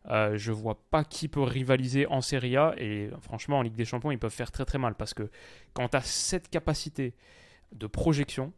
euh, 0.10 0.38
je 0.38 0.52
vois 0.52 0.78
pas 0.92 1.06
qui 1.06 1.30
peut 1.30 1.42
rivaliser 1.42 2.08
en 2.08 2.20
Serie 2.20 2.58
A 2.58 2.76
et 2.78 3.10
franchement 3.22 3.60
en 3.60 3.62
Ligue 3.62 3.76
des 3.76 3.86
Champions, 3.86 4.12
ils 4.12 4.20
peuvent 4.20 4.34
faire 4.34 4.52
très 4.52 4.66
très 4.66 4.78
mal 4.78 4.96
parce 4.96 5.14
que 5.14 5.30
quand 5.74 5.88
tu 5.88 5.96
as 5.96 6.02
cette 6.02 6.50
capacité 6.50 7.14
de 7.72 7.88
projection 7.88 8.52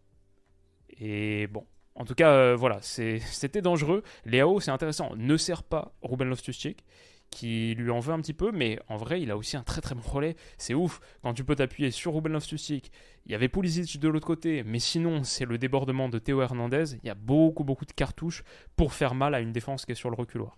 et 0.89 1.45
bon, 1.47 1.65
en 1.97 2.05
tout 2.05 2.13
cas, 2.13 2.29
euh, 2.29 2.55
voilà, 2.55 2.77
c'était 2.81 3.61
dangereux. 3.61 4.03
Léao, 4.25 4.59
c'est 4.59 4.71
intéressant, 4.71 5.15
ne 5.15 5.35
sert 5.35 5.63
pas 5.63 5.93
Ruben 6.03 6.29
Loftus-Cheek, 6.29 6.85
qui 7.31 7.73
lui 7.73 7.89
en 7.89 7.99
veut 7.99 8.13
un 8.13 8.21
petit 8.21 8.35
peu, 8.35 8.51
mais 8.51 8.79
en 8.87 8.97
vrai, 8.97 9.19
il 9.19 9.31
a 9.31 9.37
aussi 9.37 9.57
un 9.57 9.63
très 9.63 9.81
très 9.81 9.95
bon 9.95 10.01
relais. 10.01 10.35
C'est 10.59 10.75
ouf, 10.75 11.01
quand 11.23 11.33
tu 11.33 11.43
peux 11.43 11.55
t'appuyer 11.55 11.89
sur 11.89 12.13
Ruben 12.13 12.31
Loftus-Cheek. 12.33 12.91
Il 13.25 13.31
y 13.31 13.35
avait 13.35 13.49
Pulisic 13.49 13.99
de 13.99 14.07
l'autre 14.07 14.27
côté, 14.27 14.63
mais 14.63 14.77
sinon, 14.77 15.23
c'est 15.23 15.45
le 15.45 15.57
débordement 15.57 16.07
de 16.07 16.19
Théo 16.19 16.41
Hernandez. 16.41 16.97
Il 17.01 17.07
y 17.07 17.09
a 17.09 17.15
beaucoup 17.15 17.63
beaucoup 17.63 17.85
de 17.85 17.91
cartouches 17.91 18.43
pour 18.75 18.93
faire 18.93 19.15
mal 19.15 19.33
à 19.33 19.39
une 19.39 19.51
défense 19.51 19.85
qui 19.85 19.93
est 19.93 19.95
sur 19.95 20.11
le 20.11 20.15
reculoir. 20.15 20.55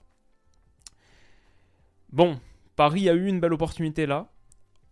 Bon, 2.12 2.38
Paris 2.76 3.08
a 3.08 3.14
eu 3.14 3.28
une 3.28 3.40
belle 3.40 3.54
opportunité 3.54 4.06
là. 4.06 4.30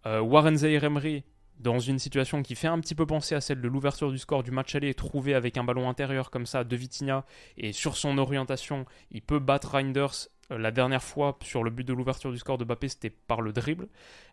Euh, 0.05 0.21
Warren 0.21 0.55
Zahir 0.55 0.85
Emery 0.85 1.25
dans 1.59 1.79
une 1.79 1.99
situation 1.99 2.43
qui 2.43 2.55
fait 2.55 2.67
un 2.67 2.79
petit 2.79 2.95
peu 2.95 3.05
penser 3.05 3.35
à 3.35 3.41
celle 3.41 3.61
de 3.61 3.67
l'ouverture 3.67 4.11
du 4.11 4.17
score 4.17 4.43
du 4.43 4.51
match 4.51 4.75
aller, 4.75 4.93
trouvé 4.93 5.33
avec 5.33 5.57
un 5.57 5.63
ballon 5.63 5.89
intérieur 5.89 6.29
comme 6.29 6.45
ça 6.45 6.63
de 6.63 6.75
Vitinha, 6.75 7.25
et 7.57 7.73
sur 7.73 7.97
son 7.97 8.17
orientation, 8.17 8.85
il 9.11 9.21
peut 9.21 9.39
battre 9.39 9.71
Reinders. 9.71 10.29
Euh, 10.51 10.57
la 10.57 10.71
dernière 10.71 11.03
fois, 11.03 11.37
sur 11.41 11.63
le 11.63 11.71
but 11.71 11.85
de 11.85 11.93
l'ouverture 11.93 12.31
du 12.31 12.37
score 12.37 12.57
de 12.57 12.63
Bappé, 12.63 12.87
c'était 12.87 13.09
par 13.09 13.41
le 13.41 13.51
dribble. 13.51 13.87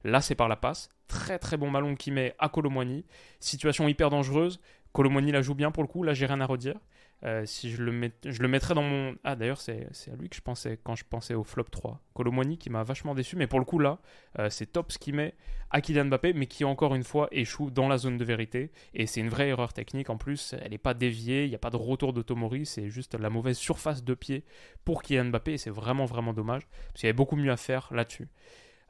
Là, 0.05 0.21
c'est 0.21 0.35
par 0.35 0.49
la 0.49 0.57
passe. 0.57 0.89
Très 1.09 1.39
très 1.39 1.57
bon 1.57 1.71
ballon 1.71 1.97
qui 1.97 2.11
met 2.11 2.35
à 2.39 2.49
Colomwani. 2.49 3.05
Situation 3.41 3.89
hyper 3.89 4.11
dangereuse. 4.11 4.61
Colomwani 4.93 5.33
la 5.33 5.43
joue 5.43 5.55
bien 5.55 5.73
pour 5.73 5.83
le 5.83 5.89
coup, 5.89 6.05
là 6.05 6.15
j'ai 6.15 6.27
rien 6.27 6.41
à 6.41 6.47
redire. 6.47 6.77
Euh, 7.25 7.47
si 7.47 7.71
je 7.71 7.83
le, 7.83 7.91
met, 7.91 8.13
je 8.25 8.43
le 8.43 8.49
mettrais 8.49 8.75
dans 8.75 8.83
mon. 8.83 9.17
Ah, 9.25 9.35
d'ailleurs, 9.35 9.61
c'est 9.61 9.89
à 10.13 10.17
lui 10.17 10.29
que 10.29 10.37
je 10.37 10.43
pensais 10.43 10.79
quand 10.83 10.95
je 10.95 11.05
pensais 11.09 11.35
au 11.35 11.43
flop 11.43 11.65
3. 11.65 12.01
Colomoni 12.13 12.59
qui 12.59 12.69
m'a 12.69 12.83
vachement 12.83 13.15
déçu, 13.15 13.37
mais 13.37 13.47
pour 13.47 13.59
le 13.59 13.65
coup, 13.65 13.79
là, 13.79 13.99
euh, 14.39 14.51
c'est 14.51 14.67
top 14.67 14.93
ce 14.93 14.99
qu'il 14.99 15.15
met 15.15 15.35
à 15.71 15.81
Kylian 15.81 16.05
Mbappé, 16.07 16.35
mais 16.35 16.47
qui 16.47 16.65
encore 16.65 16.95
une 16.95 17.03
fois 17.03 17.29
échoue 17.33 17.71
dans 17.71 17.89
la 17.89 17.97
zone 17.97 18.19
de 18.19 18.25
vérité. 18.25 18.71
Et 18.93 19.07
c'est 19.07 19.21
une 19.21 19.31
vraie 19.31 19.49
erreur 19.49 19.73
technique 19.73 20.11
en 20.11 20.19
plus. 20.19 20.55
Elle 20.61 20.73
n'est 20.73 20.79
pas 20.79 20.93
déviée, 20.95 21.45
il 21.45 21.49
n'y 21.49 21.55
a 21.55 21.59
pas 21.59 21.71
de 21.71 21.77
retour 21.77 22.13
de 22.13 22.21
Tomori, 22.21 22.67
c'est 22.67 22.91
juste 22.91 23.19
la 23.19 23.31
mauvaise 23.31 23.57
surface 23.57 24.05
de 24.05 24.15
pied 24.15 24.45
pour 24.85 25.03
Kylian 25.03 25.27
Mbappé. 25.27 25.55
Et 25.55 25.59
c'est 25.59 25.71
vraiment, 25.71 26.05
vraiment 26.05 26.35
dommage, 26.35 26.67
parce 26.89 27.01
qu'il 27.01 27.07
y 27.07 27.09
avait 27.09 27.17
beaucoup 27.17 27.37
mieux 27.37 27.53
à 27.53 27.57
faire 27.57 27.89
là-dessus. 27.91 28.29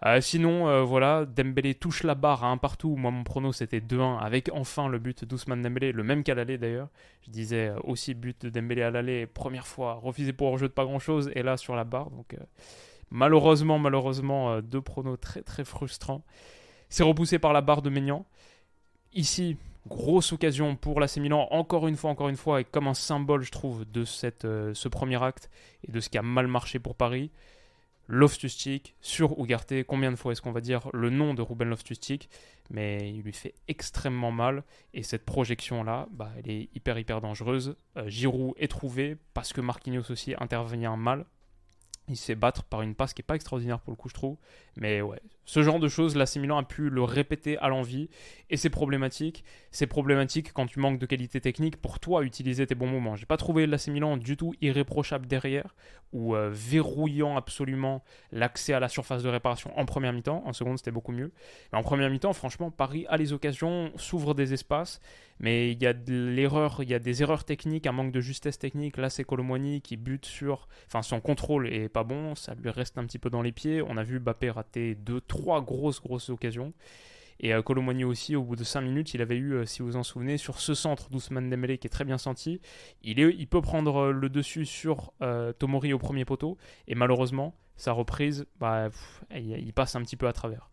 Euh, 0.06 0.20
sinon, 0.20 0.68
euh, 0.68 0.82
voilà, 0.82 1.25
Dembélé 1.25 1.75
touche 1.75 2.02
la 2.02 2.14
barre 2.14 2.44
à 2.44 2.49
un 2.49 2.58
partout. 2.58 2.94
Moi, 2.96 3.11
mon 3.11 3.25
prono, 3.25 3.52
c'était 3.52 3.80
2-1 3.80 4.18
avec 4.18 4.50
enfin 4.52 4.88
le 4.88 4.99
but 4.99 5.25
d'Ousmane 5.25 5.62
Dembélé, 5.62 5.92
le 5.92 6.02
même 6.02 6.23
qu'à 6.23 6.34
l'aller 6.34 6.58
d'ailleurs. 6.58 6.88
Je 7.23 7.30
disais 7.30 7.68
euh, 7.68 7.78
aussi 7.84 8.12
but 8.12 8.42
de 8.42 8.50
Dembélé 8.50 8.82
à 8.82 8.90
l'aller, 8.90 9.26
première 9.26 9.66
fois, 9.66 9.94
refusé 9.94 10.34
pour 10.34 10.49
hors-jeu 10.49 10.68
de 10.68 10.75
pas 10.75 10.84
grand-chose, 10.84 11.30
et 11.34 11.42
là 11.42 11.56
sur 11.56 11.75
la 11.75 11.84
barre. 11.84 12.11
Donc, 12.11 12.37
malheureusement, 13.11 13.78
malheureusement, 13.78 14.61
deux 14.61 14.82
pronos 14.82 15.18
très 15.18 15.42
très 15.42 15.64
frustrants. 15.64 16.23
C'est 16.90 17.02
repoussé 17.02 17.38
par 17.38 17.54
la 17.54 17.62
barre 17.62 17.80
de 17.80 17.88
Maignan. 17.88 18.26
Ici, 19.14 19.56
grosse 19.87 20.32
occasion 20.32 20.76
pour 20.76 21.00
l'AC 21.00 21.16
Milan, 21.16 21.49
encore 21.50 21.88
une 21.88 21.96
fois, 21.96 22.11
encore 22.11 22.28
une 22.28 22.37
fois, 22.37 22.61
et 22.61 22.64
comme 22.64 22.88
un 22.88 22.94
symbole, 22.94 23.42
je 23.42 23.52
trouve, 23.52 23.84
de 23.90 24.04
ce 24.04 24.88
premier 24.88 25.23
acte 25.23 25.50
et 25.88 25.92
de 25.92 26.00
ce 26.00 26.11
qui 26.11 26.18
a 26.18 26.23
mal 26.23 26.46
marché 26.46 26.78
pour 26.78 26.94
Paris. 26.94 27.30
Loftus-Cheek 28.08 28.94
sur 29.00 29.38
Ugarte. 29.38 29.84
Combien 29.87 30.11
de 30.11 30.16
fois 30.16 30.32
est-ce 30.32 30.42
qu'on 30.42 30.52
va 30.52 30.61
dire 30.61 30.88
le 30.92 31.11
nom 31.11 31.34
de 31.34 31.42
Ruben 31.42 31.68
Loftus-Cheek? 31.68 32.28
Mais 32.70 33.11
il 33.11 33.23
lui 33.23 33.32
fait 33.32 33.54
extrêmement 33.68 34.32
mal. 34.32 34.64
Et 34.92 35.02
cette 35.02 35.25
projection-là, 35.25 36.08
bah, 36.11 36.30
elle 36.38 36.50
est 36.50 36.68
hyper, 36.75 36.99
hyper 36.99 37.20
dangereuse. 37.20 37.76
Euh, 37.96 38.08
Giroud 38.08 38.54
est 38.56 38.68
trouvé 38.68 39.16
parce 39.34 39.52
que 39.52 39.61
Marquinhos 39.61 40.11
aussi 40.11 40.34
intervient 40.38 40.96
mal. 40.96 41.26
Il 42.08 42.16
sait 42.16 42.34
battre 42.34 42.64
par 42.64 42.82
une 42.82 42.94
passe 42.94 43.14
qui 43.14 43.23
n'est 43.23 43.26
pas 43.26 43.34
extraordinaire 43.34 43.80
pour 43.80 43.90
le 43.90 43.96
coup, 43.96 44.08
je 44.08 44.14
trouve. 44.14 44.37
Mais 44.76 45.00
ouais, 45.00 45.20
ce 45.46 45.62
genre 45.62 45.78
de 45.78 45.88
choses, 45.88 46.16
l'AC 46.16 46.37
a 46.50 46.62
pu 46.62 46.88
le 46.88 47.02
répéter 47.02 47.58
à 47.58 47.68
l'envie. 47.68 48.08
Et 48.50 48.56
c'est 48.56 48.70
problématique. 48.70 49.44
C'est 49.70 49.87
problématique 49.87 50.52
quand 50.52 50.66
tu 50.66 50.80
manques 50.80 50.99
de 50.99 51.06
qualité 51.06 51.40
technique 51.40 51.76
pour 51.76 52.00
toi 52.00 52.23
utiliser 52.25 52.66
tes 52.66 52.75
bons 52.75 52.88
moments. 52.88 53.16
J'ai 53.16 53.26
pas 53.26 53.37
trouvé 53.37 53.66
l'AC 53.66 53.90
du 54.18 54.37
tout 54.37 54.54
irréprochable 54.61 55.26
derrière 55.26 55.75
ou 56.12 56.34
euh, 56.34 56.49
verrouillant 56.50 57.37
absolument 57.37 58.02
l'accès 58.32 58.73
à 58.73 58.80
la 58.80 58.88
surface 58.88 59.23
de 59.23 59.28
réparation 59.28 59.76
en 59.78 59.84
première 59.84 60.12
mi-temps. 60.12 60.42
En 60.46 60.52
seconde, 60.52 60.78
c'était 60.78 60.92
beaucoup 60.92 61.12
mieux. 61.12 61.32
Mais 61.73 61.78
en 61.78 61.82
première 61.82 62.08
mi-temps, 62.08 62.32
franchement, 62.32 62.70
Paris 62.70 63.04
a 63.08 63.16
les 63.16 63.32
occasions, 63.32 63.92
s'ouvre 63.96 64.34
des 64.34 64.54
espaces. 64.54 65.00
Mais 65.40 65.72
il 65.72 65.82
y 65.82 65.86
a 65.86 65.92
l'erreur, 66.06 66.82
il 66.82 66.88
y 66.88 66.94
a 66.94 66.98
des 66.98 67.22
erreurs 67.22 67.44
techniques, 67.44 67.86
un 67.86 67.92
manque 67.92 68.12
de 68.12 68.20
justesse 68.20 68.58
technique. 68.58 68.96
Là, 68.96 69.10
c'est 69.10 69.24
Colomwani 69.24 69.80
qui 69.80 69.96
bute 69.96 70.26
sur. 70.26 70.68
Enfin, 70.86 71.02
son 71.02 71.20
contrôle 71.20 71.68
est 71.68 71.88
pas 71.88 72.04
bon, 72.04 72.34
ça 72.34 72.54
lui 72.54 72.70
reste 72.70 72.98
un 72.98 73.04
petit 73.04 73.18
peu 73.18 73.30
dans 73.30 73.42
les 73.42 73.52
pieds. 73.52 73.82
On 73.82 73.96
a 73.96 74.04
vu 74.04 74.20
Bappé 74.20 74.50
rater 74.50 74.94
deux, 74.94 75.20
trois 75.20 75.60
grosses, 75.60 76.00
grosses 76.00 76.30
occasions. 76.30 76.72
Et 77.40 77.52
euh, 77.52 77.62
aussi, 78.06 78.36
au 78.36 78.42
bout 78.42 78.56
de 78.56 78.64
5 78.64 78.80
minutes, 78.80 79.14
il 79.14 79.22
avait 79.22 79.36
eu, 79.36 79.54
euh, 79.54 79.66
si 79.66 79.82
vous 79.82 79.96
en 79.96 80.02
souvenez, 80.02 80.36
sur 80.36 80.60
ce 80.60 80.74
centre 80.74 81.10
d'Ousmane 81.10 81.50
Dembélé 81.50 81.78
qui 81.78 81.86
est 81.86 81.90
très 81.90 82.04
bien 82.04 82.18
senti, 82.18 82.60
il 83.02 83.46
peut 83.48 83.60
prendre 83.60 83.96
euh, 83.96 84.12
le 84.12 84.28
dessus 84.28 84.66
sur 84.66 85.12
euh, 85.22 85.52
Tomori 85.52 85.92
au 85.92 85.98
premier 85.98 86.24
poteau, 86.24 86.56
et 86.86 86.94
malheureusement, 86.94 87.54
sa 87.76 87.92
reprise, 87.92 88.46
bah, 88.60 88.88
il, 89.34 89.72
passe 89.72 89.96
un 89.96 90.02
petit 90.02 90.16
peu 90.16 90.28
à 90.28 90.32
travers. 90.32 90.70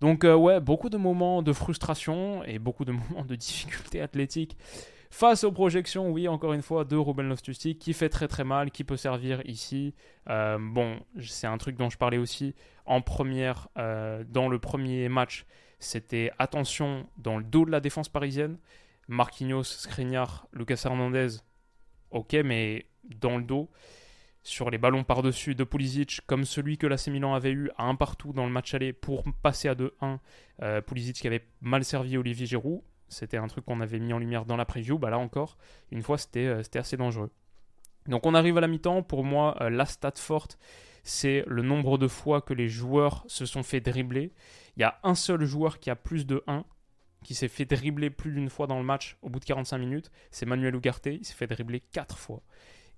Donc 0.00 0.24
euh, 0.24 0.34
ouais, 0.34 0.60
beaucoup 0.60 0.90
de 0.90 0.96
moments 0.96 1.42
de 1.42 1.52
frustration 1.52 2.44
et 2.44 2.58
beaucoup 2.58 2.84
de 2.84 2.92
moments 3.10 3.24
de 3.24 3.34
difficulté 3.34 4.00
athlétique 4.00 4.56
face 5.14 5.44
aux 5.44 5.52
projections, 5.52 6.10
oui, 6.10 6.26
encore 6.26 6.54
une 6.54 6.62
fois, 6.62 6.84
de 6.84 6.96
Ruben 6.96 7.28
loftus 7.28 7.56
qui 7.78 7.92
fait 7.92 8.08
très 8.08 8.26
très 8.26 8.42
mal, 8.42 8.72
qui 8.72 8.82
peut 8.82 8.96
servir 8.96 9.42
ici. 9.44 9.94
Euh, 10.28 10.58
bon, 10.60 10.98
c'est 11.22 11.46
un 11.46 11.56
truc 11.56 11.76
dont 11.76 11.88
je 11.88 11.96
parlais 11.96 12.18
aussi 12.18 12.52
en 12.84 13.00
première, 13.00 13.68
euh, 13.78 14.24
dans 14.28 14.48
le 14.48 14.58
premier 14.58 15.08
match, 15.08 15.46
c'était 15.78 16.32
attention 16.40 17.06
dans 17.16 17.38
le 17.38 17.44
dos 17.44 17.64
de 17.64 17.70
la 17.70 17.78
défense 17.78 18.08
parisienne. 18.08 18.58
Marquinhos, 19.06 19.62
Skriniar, 19.62 20.48
Lucas 20.52 20.82
Hernandez, 20.84 21.28
ok, 22.10 22.32
mais 22.44 22.86
dans 23.04 23.36
le 23.36 23.44
dos 23.44 23.70
sur 24.44 24.70
les 24.70 24.78
ballons 24.78 25.04
par-dessus 25.04 25.54
de 25.54 25.64
Pulisic, 25.64 26.20
comme 26.26 26.44
celui 26.44 26.76
que 26.76 26.86
l'AC 26.86 27.08
Milan 27.08 27.34
avait 27.34 27.50
eu 27.50 27.70
à 27.78 27.84
un 27.84 27.94
partout 27.94 28.32
dans 28.32 28.44
le 28.44 28.52
match 28.52 28.74
aller 28.74 28.92
pour 28.92 29.24
passer 29.42 29.68
à 29.68 29.74
2-1. 29.74 30.18
Euh, 30.62 30.80
qui 30.82 31.26
avait 31.26 31.44
mal 31.62 31.84
servi 31.84 32.16
Olivier 32.16 32.46
Giroud. 32.46 32.82
C'était 33.08 33.38
un 33.38 33.48
truc 33.48 33.64
qu'on 33.64 33.80
avait 33.80 33.98
mis 33.98 34.12
en 34.12 34.18
lumière 34.18 34.44
dans 34.44 34.56
la 34.56 34.64
preview. 34.64 34.98
Bah 34.98 35.10
là 35.10 35.18
encore, 35.18 35.56
une 35.90 36.02
fois, 36.02 36.18
c'était 36.18 36.46
euh, 36.46 36.62
assez 36.74 36.96
dangereux. 36.96 37.30
Donc 38.06 38.26
on 38.26 38.34
arrive 38.34 38.58
à 38.58 38.60
la 38.60 38.68
mi-temps. 38.68 39.02
Pour 39.02 39.24
moi, 39.24 39.56
euh, 39.62 39.70
la 39.70 39.86
stat 39.86 40.12
forte, 40.16 40.58
c'est 41.02 41.44
le 41.46 41.62
nombre 41.62 41.96
de 41.96 42.06
fois 42.06 42.42
que 42.42 42.52
les 42.52 42.68
joueurs 42.68 43.24
se 43.26 43.46
sont 43.46 43.62
fait 43.62 43.80
dribbler. 43.80 44.32
Il 44.76 44.80
y 44.80 44.84
a 44.84 44.98
un 45.02 45.14
seul 45.14 45.44
joueur 45.44 45.80
qui 45.80 45.90
a 45.90 45.96
plus 45.96 46.26
de 46.26 46.44
1, 46.46 46.64
qui 47.24 47.34
s'est 47.34 47.48
fait 47.48 47.64
dribbler 47.64 48.10
plus 48.10 48.32
d'une 48.32 48.50
fois 48.50 48.66
dans 48.66 48.78
le 48.78 48.84
match 48.84 49.16
au 49.22 49.30
bout 49.30 49.40
de 49.40 49.44
45 49.44 49.78
minutes. 49.78 50.10
C'est 50.30 50.44
Manuel 50.44 50.74
Ugarte. 50.74 51.06
Il 51.06 51.24
s'est 51.24 51.34
fait 51.34 51.46
dribbler 51.46 51.80
4 51.80 52.18
fois. 52.18 52.42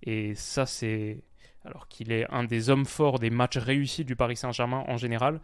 Et 0.03 0.35
ça, 0.35 0.67
c'est 0.67 1.23
alors 1.67 1.89
qu'il 1.89 2.13
est 2.13 2.27
un 2.31 2.45
des 2.45 2.71
hommes 2.71 2.87
forts 2.87 3.19
des 3.19 3.31
matchs 3.31 3.59
réussis 3.59 4.05
du 4.05 4.17
Paris 4.17 4.37
Saint-Germain 4.37 4.85
en 4.89 4.97
général. 4.97 5.41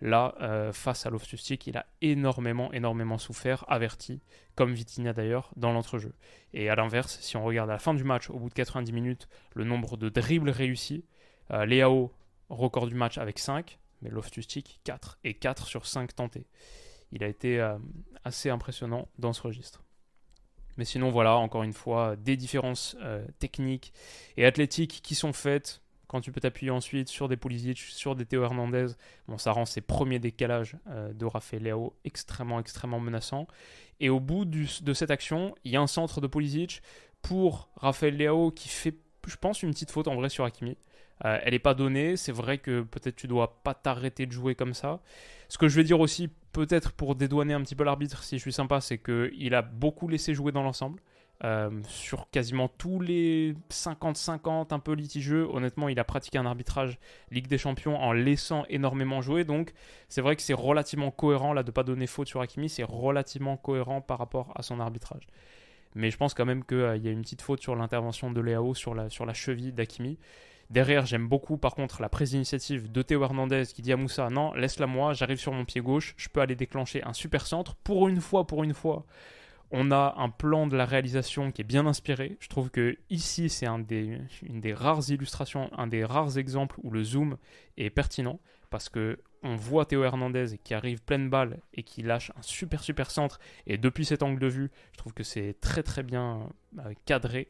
Là, 0.00 0.36
euh, 0.40 0.72
face 0.72 1.06
à 1.06 1.10
loftus 1.10 1.50
il 1.66 1.76
a 1.76 1.86
énormément, 2.02 2.72
énormément 2.72 3.18
souffert, 3.18 3.64
averti, 3.68 4.20
comme 4.54 4.72
Vitinha 4.72 5.12
d'ailleurs, 5.12 5.50
dans 5.56 5.72
l'entrejeu. 5.72 6.14
Et 6.54 6.68
à 6.68 6.76
l'inverse, 6.76 7.18
si 7.20 7.36
on 7.36 7.42
regarde 7.42 7.68
à 7.68 7.72
la 7.72 7.78
fin 7.80 7.94
du 7.94 8.04
match, 8.04 8.30
au 8.30 8.38
bout 8.38 8.48
de 8.48 8.54
90 8.54 8.92
minutes, 8.92 9.28
le 9.54 9.64
nombre 9.64 9.96
de 9.96 10.08
dribbles 10.08 10.50
réussis, 10.50 11.04
euh, 11.50 11.66
Léao, 11.66 12.12
record 12.48 12.86
du 12.86 12.94
match 12.94 13.18
avec 13.18 13.40
5, 13.40 13.78
mais 14.02 14.10
loftus 14.10 14.46
4, 14.84 15.18
et 15.24 15.34
4 15.34 15.66
sur 15.66 15.86
5 15.86 16.14
tentés. 16.14 16.46
Il 17.10 17.24
a 17.24 17.26
été 17.26 17.60
euh, 17.60 17.76
assez 18.22 18.50
impressionnant 18.50 19.08
dans 19.18 19.32
ce 19.32 19.42
registre. 19.42 19.82
Mais 20.78 20.84
sinon, 20.84 21.10
voilà, 21.10 21.36
encore 21.36 21.64
une 21.64 21.72
fois, 21.72 22.16
des 22.16 22.36
différences 22.36 22.96
euh, 23.02 23.26
techniques 23.40 23.92
et 24.36 24.46
athlétiques 24.46 25.00
qui 25.02 25.14
sont 25.14 25.32
faites. 25.32 25.82
Quand 26.06 26.22
tu 26.22 26.32
peux 26.32 26.40
t'appuyer 26.40 26.70
ensuite 26.70 27.08
sur 27.08 27.28
des 27.28 27.36
Pulisic, 27.36 27.76
sur 27.78 28.14
des 28.14 28.24
Théo 28.24 28.42
Hernandez, 28.42 28.86
bon, 29.26 29.36
ça 29.36 29.52
rend 29.52 29.66
ces 29.66 29.82
premiers 29.82 30.20
décalages 30.20 30.76
euh, 30.88 31.12
de 31.12 31.26
Rafael 31.26 31.64
Leao 31.64 31.92
extrêmement, 32.04 32.60
extrêmement 32.60 33.00
menaçants. 33.00 33.46
Et 34.00 34.08
au 34.08 34.20
bout 34.20 34.46
de 34.46 34.92
cette 34.94 35.10
action, 35.10 35.54
il 35.64 35.72
y 35.72 35.76
a 35.76 35.80
un 35.80 35.88
centre 35.88 36.22
de 36.22 36.28
Pulisic. 36.28 36.80
pour 37.20 37.68
Raphaël 37.76 38.16
Leao 38.16 38.52
qui 38.52 38.68
fait, 38.68 38.94
je 39.26 39.36
pense, 39.36 39.62
une 39.64 39.72
petite 39.72 39.90
faute 39.90 40.06
en 40.06 40.14
vrai 40.14 40.28
sur 40.28 40.44
Hakimi. 40.44 40.78
Euh, 41.24 41.38
elle 41.42 41.52
n'est 41.52 41.58
pas 41.58 41.74
donnée, 41.74 42.16
c'est 42.16 42.32
vrai 42.32 42.58
que 42.58 42.82
peut-être 42.82 43.16
tu 43.16 43.26
dois 43.26 43.60
pas 43.62 43.74
t'arrêter 43.74 44.26
de 44.26 44.32
jouer 44.32 44.54
comme 44.54 44.74
ça. 44.74 45.00
Ce 45.48 45.58
que 45.58 45.68
je 45.68 45.74
vais 45.74 45.84
dire 45.84 45.98
aussi, 45.98 46.30
peut-être 46.52 46.92
pour 46.92 47.14
dédouaner 47.14 47.54
un 47.54 47.62
petit 47.62 47.74
peu 47.74 47.84
l'arbitre, 47.84 48.22
si 48.22 48.36
je 48.36 48.42
suis 48.42 48.52
sympa, 48.52 48.80
c'est 48.80 48.98
qu'il 48.98 49.54
a 49.54 49.62
beaucoup 49.62 50.08
laissé 50.08 50.34
jouer 50.34 50.52
dans 50.52 50.62
l'ensemble. 50.62 51.00
Euh, 51.44 51.70
sur 51.86 52.28
quasiment 52.30 52.66
tous 52.66 52.98
les 52.98 53.54
50-50 53.70 54.74
un 54.74 54.80
peu 54.80 54.92
litigieux, 54.92 55.46
honnêtement, 55.48 55.88
il 55.88 56.00
a 56.00 56.04
pratiqué 56.04 56.36
un 56.36 56.46
arbitrage 56.46 56.98
Ligue 57.30 57.46
des 57.46 57.58
Champions 57.58 57.96
en 57.96 58.12
laissant 58.12 58.64
énormément 58.68 59.20
jouer. 59.20 59.44
Donc, 59.44 59.72
c'est 60.08 60.20
vrai 60.20 60.34
que 60.34 60.42
c'est 60.42 60.54
relativement 60.54 61.12
cohérent 61.12 61.52
là 61.52 61.62
de 61.62 61.70
pas 61.70 61.84
donner 61.84 62.08
faute 62.08 62.26
sur 62.26 62.40
Hakimi, 62.40 62.68
c'est 62.68 62.82
relativement 62.82 63.56
cohérent 63.56 64.00
par 64.00 64.18
rapport 64.18 64.52
à 64.56 64.62
son 64.62 64.80
arbitrage. 64.80 65.28
Mais 65.94 66.10
je 66.10 66.16
pense 66.16 66.34
quand 66.34 66.44
même 66.44 66.64
qu'il 66.64 66.78
y 66.78 67.08
a 67.08 67.10
une 67.12 67.22
petite 67.22 67.42
faute 67.42 67.62
sur 67.62 67.76
l'intervention 67.76 68.32
de 68.32 68.40
Léao 68.40 68.74
sur 68.74 68.94
la, 68.94 69.08
sur 69.08 69.24
la 69.24 69.32
cheville 69.32 69.72
d'Hakimi. 69.72 70.18
Derrière, 70.70 71.06
j'aime 71.06 71.28
beaucoup 71.28 71.56
par 71.56 71.74
contre 71.74 72.02
la 72.02 72.10
prise 72.10 72.32
d'initiative 72.32 72.92
de 72.92 73.02
Théo 73.02 73.22
Hernandez 73.22 73.64
qui 73.74 73.80
dit 73.80 73.92
à 73.92 73.96
Moussa 73.96 74.28
Non, 74.28 74.52
laisse-la 74.52 74.86
moi, 74.86 75.14
j'arrive 75.14 75.38
sur 75.38 75.52
mon 75.52 75.64
pied 75.64 75.80
gauche, 75.80 76.14
je 76.18 76.28
peux 76.28 76.40
aller 76.40 76.56
déclencher 76.56 77.02
un 77.04 77.14
super 77.14 77.46
centre. 77.46 77.74
Pour 77.76 78.08
une 78.08 78.20
fois, 78.20 78.46
pour 78.46 78.64
une 78.64 78.74
fois, 78.74 79.06
on 79.70 79.90
a 79.90 80.14
un 80.18 80.28
plan 80.28 80.66
de 80.66 80.76
la 80.76 80.84
réalisation 80.84 81.52
qui 81.52 81.62
est 81.62 81.64
bien 81.64 81.86
inspiré. 81.86 82.36
Je 82.40 82.48
trouve 82.48 82.70
que 82.70 82.98
ici, 83.08 83.48
c'est 83.48 83.66
une 83.66 84.60
des 84.60 84.74
rares 84.74 85.08
illustrations, 85.08 85.70
un 85.76 85.86
des 85.86 86.04
rares 86.04 86.36
exemples 86.36 86.76
où 86.82 86.90
le 86.90 87.02
zoom 87.02 87.38
est 87.78 87.90
pertinent 87.90 88.38
parce 88.70 88.90
que 88.90 89.18
on 89.42 89.56
voit 89.56 89.84
Théo 89.84 90.04
Hernandez 90.04 90.58
qui 90.62 90.74
arrive 90.74 91.02
pleine 91.02 91.30
balle 91.30 91.60
et 91.74 91.82
qui 91.82 92.02
lâche 92.02 92.32
un 92.36 92.42
super 92.42 92.82
super 92.82 93.10
centre. 93.10 93.38
Et 93.66 93.78
depuis 93.78 94.04
cet 94.04 94.22
angle 94.22 94.40
de 94.40 94.46
vue, 94.46 94.70
je 94.92 94.98
trouve 94.98 95.12
que 95.12 95.22
c'est 95.22 95.56
très 95.60 95.82
très 95.82 96.02
bien 96.02 96.48
euh, 96.78 96.92
cadré. 97.06 97.48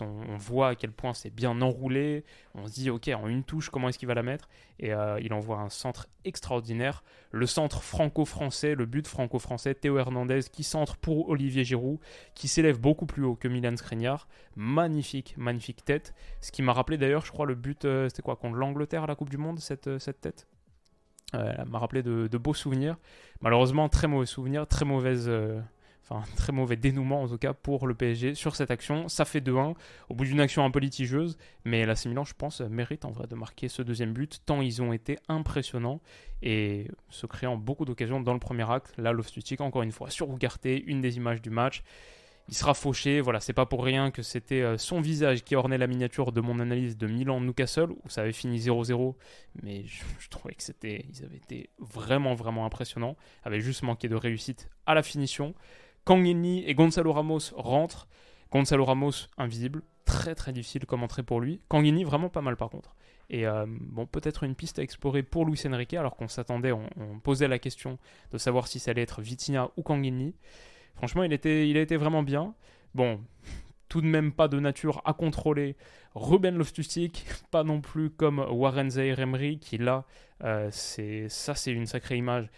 on 0.00 0.36
voit 0.36 0.68
à 0.68 0.74
quel 0.74 0.92
point 0.92 1.14
c'est 1.14 1.30
bien 1.30 1.60
enroulé. 1.60 2.24
On 2.54 2.66
se 2.66 2.72
dit, 2.72 2.90
ok, 2.90 3.08
en 3.08 3.28
une 3.28 3.44
touche, 3.44 3.70
comment 3.70 3.88
est-ce 3.88 3.98
qu'il 3.98 4.08
va 4.08 4.14
la 4.14 4.22
mettre? 4.22 4.48
Et 4.78 4.92
euh, 4.92 5.20
il 5.20 5.32
envoie 5.32 5.58
un 5.58 5.68
centre 5.68 6.08
extraordinaire. 6.24 7.04
Le 7.30 7.46
centre 7.46 7.82
franco-français, 7.82 8.74
le 8.74 8.86
but 8.86 9.06
franco-français, 9.06 9.74
Théo 9.74 9.98
Hernandez 9.98 10.40
qui 10.50 10.64
centre 10.64 10.96
pour 10.96 11.28
Olivier 11.28 11.64
Giroud, 11.64 11.98
qui 12.34 12.48
s'élève 12.48 12.80
beaucoup 12.80 13.06
plus 13.06 13.24
haut 13.24 13.36
que 13.36 13.48
Milan 13.48 13.76
Skriniar. 13.76 14.26
Magnifique, 14.56 15.34
magnifique 15.36 15.84
tête. 15.84 16.14
Ce 16.40 16.50
qui 16.50 16.62
m'a 16.62 16.72
rappelé 16.72 16.98
d'ailleurs, 16.98 17.24
je 17.24 17.30
crois, 17.30 17.46
le 17.46 17.54
but, 17.54 17.84
euh, 17.84 18.08
c'était 18.08 18.22
quoi, 18.22 18.36
contre 18.36 18.56
l'Angleterre 18.56 19.04
à 19.04 19.06
la 19.06 19.14
Coupe 19.14 19.30
du 19.30 19.38
Monde, 19.38 19.60
cette, 19.60 19.98
cette 19.98 20.20
tête? 20.20 20.46
Elle 21.58 21.68
m'a 21.68 21.78
rappelé 21.78 22.02
de, 22.02 22.38
beaux 22.38 22.54
souvenirs. 22.54 22.96
Malheureusement, 23.40 23.88
très 23.88 24.08
mauvais 24.08 24.26
souvenirs, 24.26 24.66
très 24.66 24.84
mauvaise. 24.84 25.26
Euh, 25.28 25.60
enfin, 26.08 26.22
très 26.36 26.52
mauvais 26.52 26.76
dénouement 26.76 27.22
en 27.22 27.28
tout 27.28 27.38
cas 27.38 27.52
pour 27.52 27.86
le 27.86 27.94
PSG 27.94 28.34
sur 28.34 28.54
cette 28.54 28.70
action. 28.70 29.08
Ça 29.08 29.24
fait 29.24 29.40
2-1 29.40 29.74
au 30.08 30.14
bout 30.14 30.24
d'une 30.24 30.40
action 30.40 30.64
un 30.64 30.70
peu 30.70 30.78
litigieuse, 30.78 31.36
mais 31.64 31.84
la 31.84 31.94
Milan, 32.06 32.24
je 32.24 32.34
pense, 32.34 32.60
mérite 32.60 33.04
en 33.04 33.10
vrai 33.10 33.26
de 33.26 33.34
marquer 33.34 33.68
ce 33.68 33.82
deuxième 33.82 34.12
but, 34.12 34.40
tant 34.46 34.60
ils 34.60 34.82
ont 34.82 34.92
été 34.92 35.18
impressionnants 35.28 36.00
et 36.42 36.88
se 37.08 37.26
créant 37.26 37.56
beaucoup 37.56 37.84
d'occasions 37.84 38.20
dans 38.20 38.34
le 38.34 38.40
premier 38.40 38.70
acte. 38.70 38.94
Là, 38.98 39.12
Loftus 39.12 39.44
encore 39.58 39.82
une 39.82 39.92
fois, 39.92 40.10
sur 40.10 40.28
Ougarté, 40.28 40.82
une 40.86 41.00
des 41.00 41.16
images 41.16 41.42
du 41.42 41.50
match 41.50 41.82
il 42.48 42.54
sera 42.54 42.74
fauché. 42.74 43.20
Voilà, 43.20 43.40
c'est 43.40 43.52
pas 43.52 43.66
pour 43.66 43.84
rien 43.84 44.10
que 44.10 44.22
c'était 44.22 44.62
euh, 44.62 44.78
son 44.78 45.00
visage 45.00 45.44
qui 45.44 45.56
ornait 45.56 45.78
la 45.78 45.86
miniature 45.86 46.32
de 46.32 46.40
mon 46.40 46.60
analyse 46.60 46.96
de 46.96 47.06
Milan-Newcastle, 47.06 47.90
où 47.90 48.08
ça 48.08 48.22
avait 48.22 48.32
fini 48.32 48.58
0-0. 48.58 49.14
Mais 49.62 49.84
je, 49.86 50.28
trouvais 50.28 50.54
que 50.54 50.62
c'était, 50.62 51.06
ils 51.10 51.24
avaient 51.24 51.36
été 51.36 51.70
vraiment, 51.78 52.34
vraiment 52.34 52.64
impressionnants. 52.64 53.16
Avait 53.44 53.60
juste 53.60 53.82
manqué 53.82 54.08
de 54.08 54.16
réussite 54.16 54.70
à 54.86 54.94
la 54.94 55.02
finition. 55.02 55.54
Kangini 56.04 56.64
et 56.64 56.74
Gonzalo 56.74 57.12
Ramos 57.12 57.52
rentrent. 57.54 58.06
Gonzalo 58.52 58.84
Ramos, 58.84 59.28
invisible. 59.38 59.82
Très, 60.04 60.36
très 60.36 60.52
difficile 60.52 60.86
comme 60.86 61.02
entrée 61.02 61.24
pour 61.24 61.40
lui. 61.40 61.60
Kangini, 61.68 62.04
vraiment 62.04 62.28
pas 62.28 62.42
mal 62.42 62.56
par 62.56 62.70
contre. 62.70 62.94
Et 63.28 63.44
euh, 63.44 63.66
bon, 63.66 64.06
peut-être 64.06 64.44
une 64.44 64.54
piste 64.54 64.78
à 64.78 64.82
explorer 64.82 65.24
pour 65.24 65.46
Luis 65.46 65.60
Enrique, 65.66 65.94
alors 65.94 66.14
qu'on 66.14 66.28
s'attendait, 66.28 66.70
on, 66.70 66.88
on, 66.96 67.18
posait 67.18 67.48
la 67.48 67.58
question 67.58 67.98
de 68.30 68.38
savoir 68.38 68.68
si 68.68 68.78
ça 68.78 68.92
allait 68.92 69.02
être 69.02 69.20
Vitinha 69.20 69.70
ou 69.76 69.82
Kangini. 69.82 70.36
Franchement, 70.96 71.22
il, 71.22 71.32
était, 71.32 71.68
il 71.68 71.76
a 71.76 71.80
été 71.80 71.96
vraiment 71.96 72.22
bien. 72.22 72.54
Bon, 72.94 73.20
tout 73.88 74.00
de 74.00 74.06
même 74.06 74.32
pas 74.32 74.48
de 74.48 74.58
nature 74.58 75.02
à 75.04 75.12
contrôler. 75.12 75.76
Ruben 76.14 76.56
Loftustic, 76.56 77.26
pas 77.50 77.64
non 77.64 77.80
plus 77.80 78.10
comme 78.10 78.38
Warren 78.50 78.90
Zaire 78.90 79.20
Emery, 79.20 79.58
qui 79.58 79.78
là, 79.78 80.04
euh, 80.44 80.68
c'est 80.72 81.28
ça 81.28 81.54
c'est 81.54 81.72
une 81.72 81.86
sacrée 81.86 82.16
image. 82.16 82.48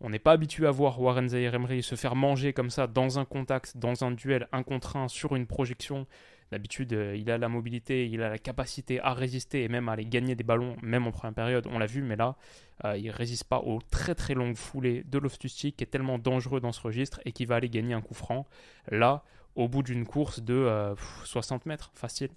On 0.00 0.08
n'est 0.08 0.18
pas 0.18 0.32
habitué 0.32 0.66
à 0.66 0.70
voir 0.70 1.00
Warren 1.00 1.28
Zaire 1.28 1.54
Emery 1.54 1.82
se 1.82 1.94
faire 1.94 2.16
manger 2.16 2.54
comme 2.54 2.70
ça 2.70 2.86
dans 2.86 3.18
un 3.18 3.26
contact, 3.26 3.76
dans 3.76 4.02
un 4.02 4.12
duel, 4.12 4.48
un 4.52 4.62
contre 4.62 4.96
un, 4.96 5.08
sur 5.08 5.36
une 5.36 5.46
projection. 5.46 6.06
D'habitude, 6.50 6.92
euh, 6.92 7.16
il 7.16 7.30
a 7.30 7.38
la 7.38 7.48
mobilité, 7.48 8.08
il 8.08 8.22
a 8.22 8.28
la 8.28 8.38
capacité 8.38 9.00
à 9.00 9.14
résister 9.14 9.62
et 9.62 9.68
même 9.68 9.88
à 9.88 9.92
aller 9.92 10.04
gagner 10.04 10.34
des 10.34 10.42
ballons, 10.42 10.76
même 10.82 11.06
en 11.06 11.12
première 11.12 11.34
période, 11.34 11.66
on 11.70 11.78
l'a 11.78 11.86
vu, 11.86 12.02
mais 12.02 12.16
là, 12.16 12.36
euh, 12.84 12.96
il 12.96 13.06
ne 13.06 13.12
résiste 13.12 13.44
pas 13.44 13.60
aux 13.60 13.80
très 13.90 14.16
très 14.16 14.34
longues 14.34 14.56
foulées 14.56 15.04
de 15.04 15.18
loftus 15.18 15.52
qui 15.54 15.68
est 15.68 15.90
tellement 15.90 16.18
dangereux 16.18 16.60
dans 16.60 16.72
ce 16.72 16.80
registre 16.80 17.20
et 17.24 17.32
qui 17.32 17.44
va 17.44 17.56
aller 17.56 17.68
gagner 17.68 17.94
un 17.94 18.00
coup 18.00 18.14
franc. 18.14 18.46
Là, 18.90 19.22
au 19.54 19.68
bout 19.68 19.82
d'une 19.82 20.06
course 20.06 20.40
de 20.40 20.94
60 21.24 21.62
euh, 21.62 21.68
mètres, 21.68 21.92
facile. 21.94 22.30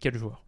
Quel 0.00 0.14
joueur 0.14 0.47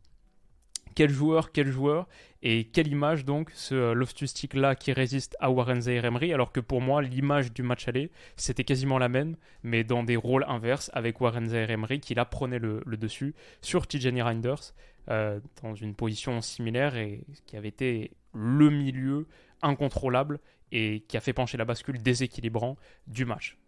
quel 0.94 1.10
joueur, 1.10 1.52
quel 1.52 1.68
joueur, 1.68 2.06
et 2.42 2.64
quelle 2.64 2.88
image 2.88 3.24
donc 3.24 3.50
ce 3.54 3.74
euh, 3.74 3.94
Loftus 3.94 4.32
là 4.54 4.74
qui 4.74 4.92
résiste 4.92 5.36
à 5.40 5.50
Warren 5.50 5.82
Zaire 5.82 6.04
Emery, 6.04 6.32
alors 6.32 6.52
que 6.52 6.60
pour 6.60 6.80
moi 6.80 7.02
l'image 7.02 7.52
du 7.52 7.62
match 7.62 7.86
aller 7.86 8.10
c'était 8.36 8.64
quasiment 8.64 8.98
la 8.98 9.08
même, 9.08 9.36
mais 9.62 9.84
dans 9.84 10.02
des 10.02 10.16
rôles 10.16 10.44
inverses 10.48 10.90
avec 10.94 11.20
Warren 11.20 11.48
Zaire 11.48 11.70
Emery 11.70 12.00
qui 12.00 12.14
là 12.14 12.24
prenait 12.24 12.58
le, 12.58 12.82
dessus 12.96 13.34
sur 13.60 13.86
Tijani 13.86 14.22
Reinders 14.22 14.74
euh, 15.10 15.40
dans 15.62 15.74
une 15.74 15.94
position 15.94 16.40
similaire 16.40 16.96
et 16.96 17.24
qui 17.46 17.56
avait 17.56 17.68
été 17.68 18.12
le 18.32 18.70
milieu 18.70 19.26
incontrôlable 19.60 20.40
et 20.72 21.00
qui 21.08 21.16
a 21.16 21.20
fait 21.20 21.32
pencher 21.32 21.58
la 21.58 21.64
bascule 21.64 22.02
déséquilibrant 22.02 22.76
du 23.06 23.24
match. 23.24 23.58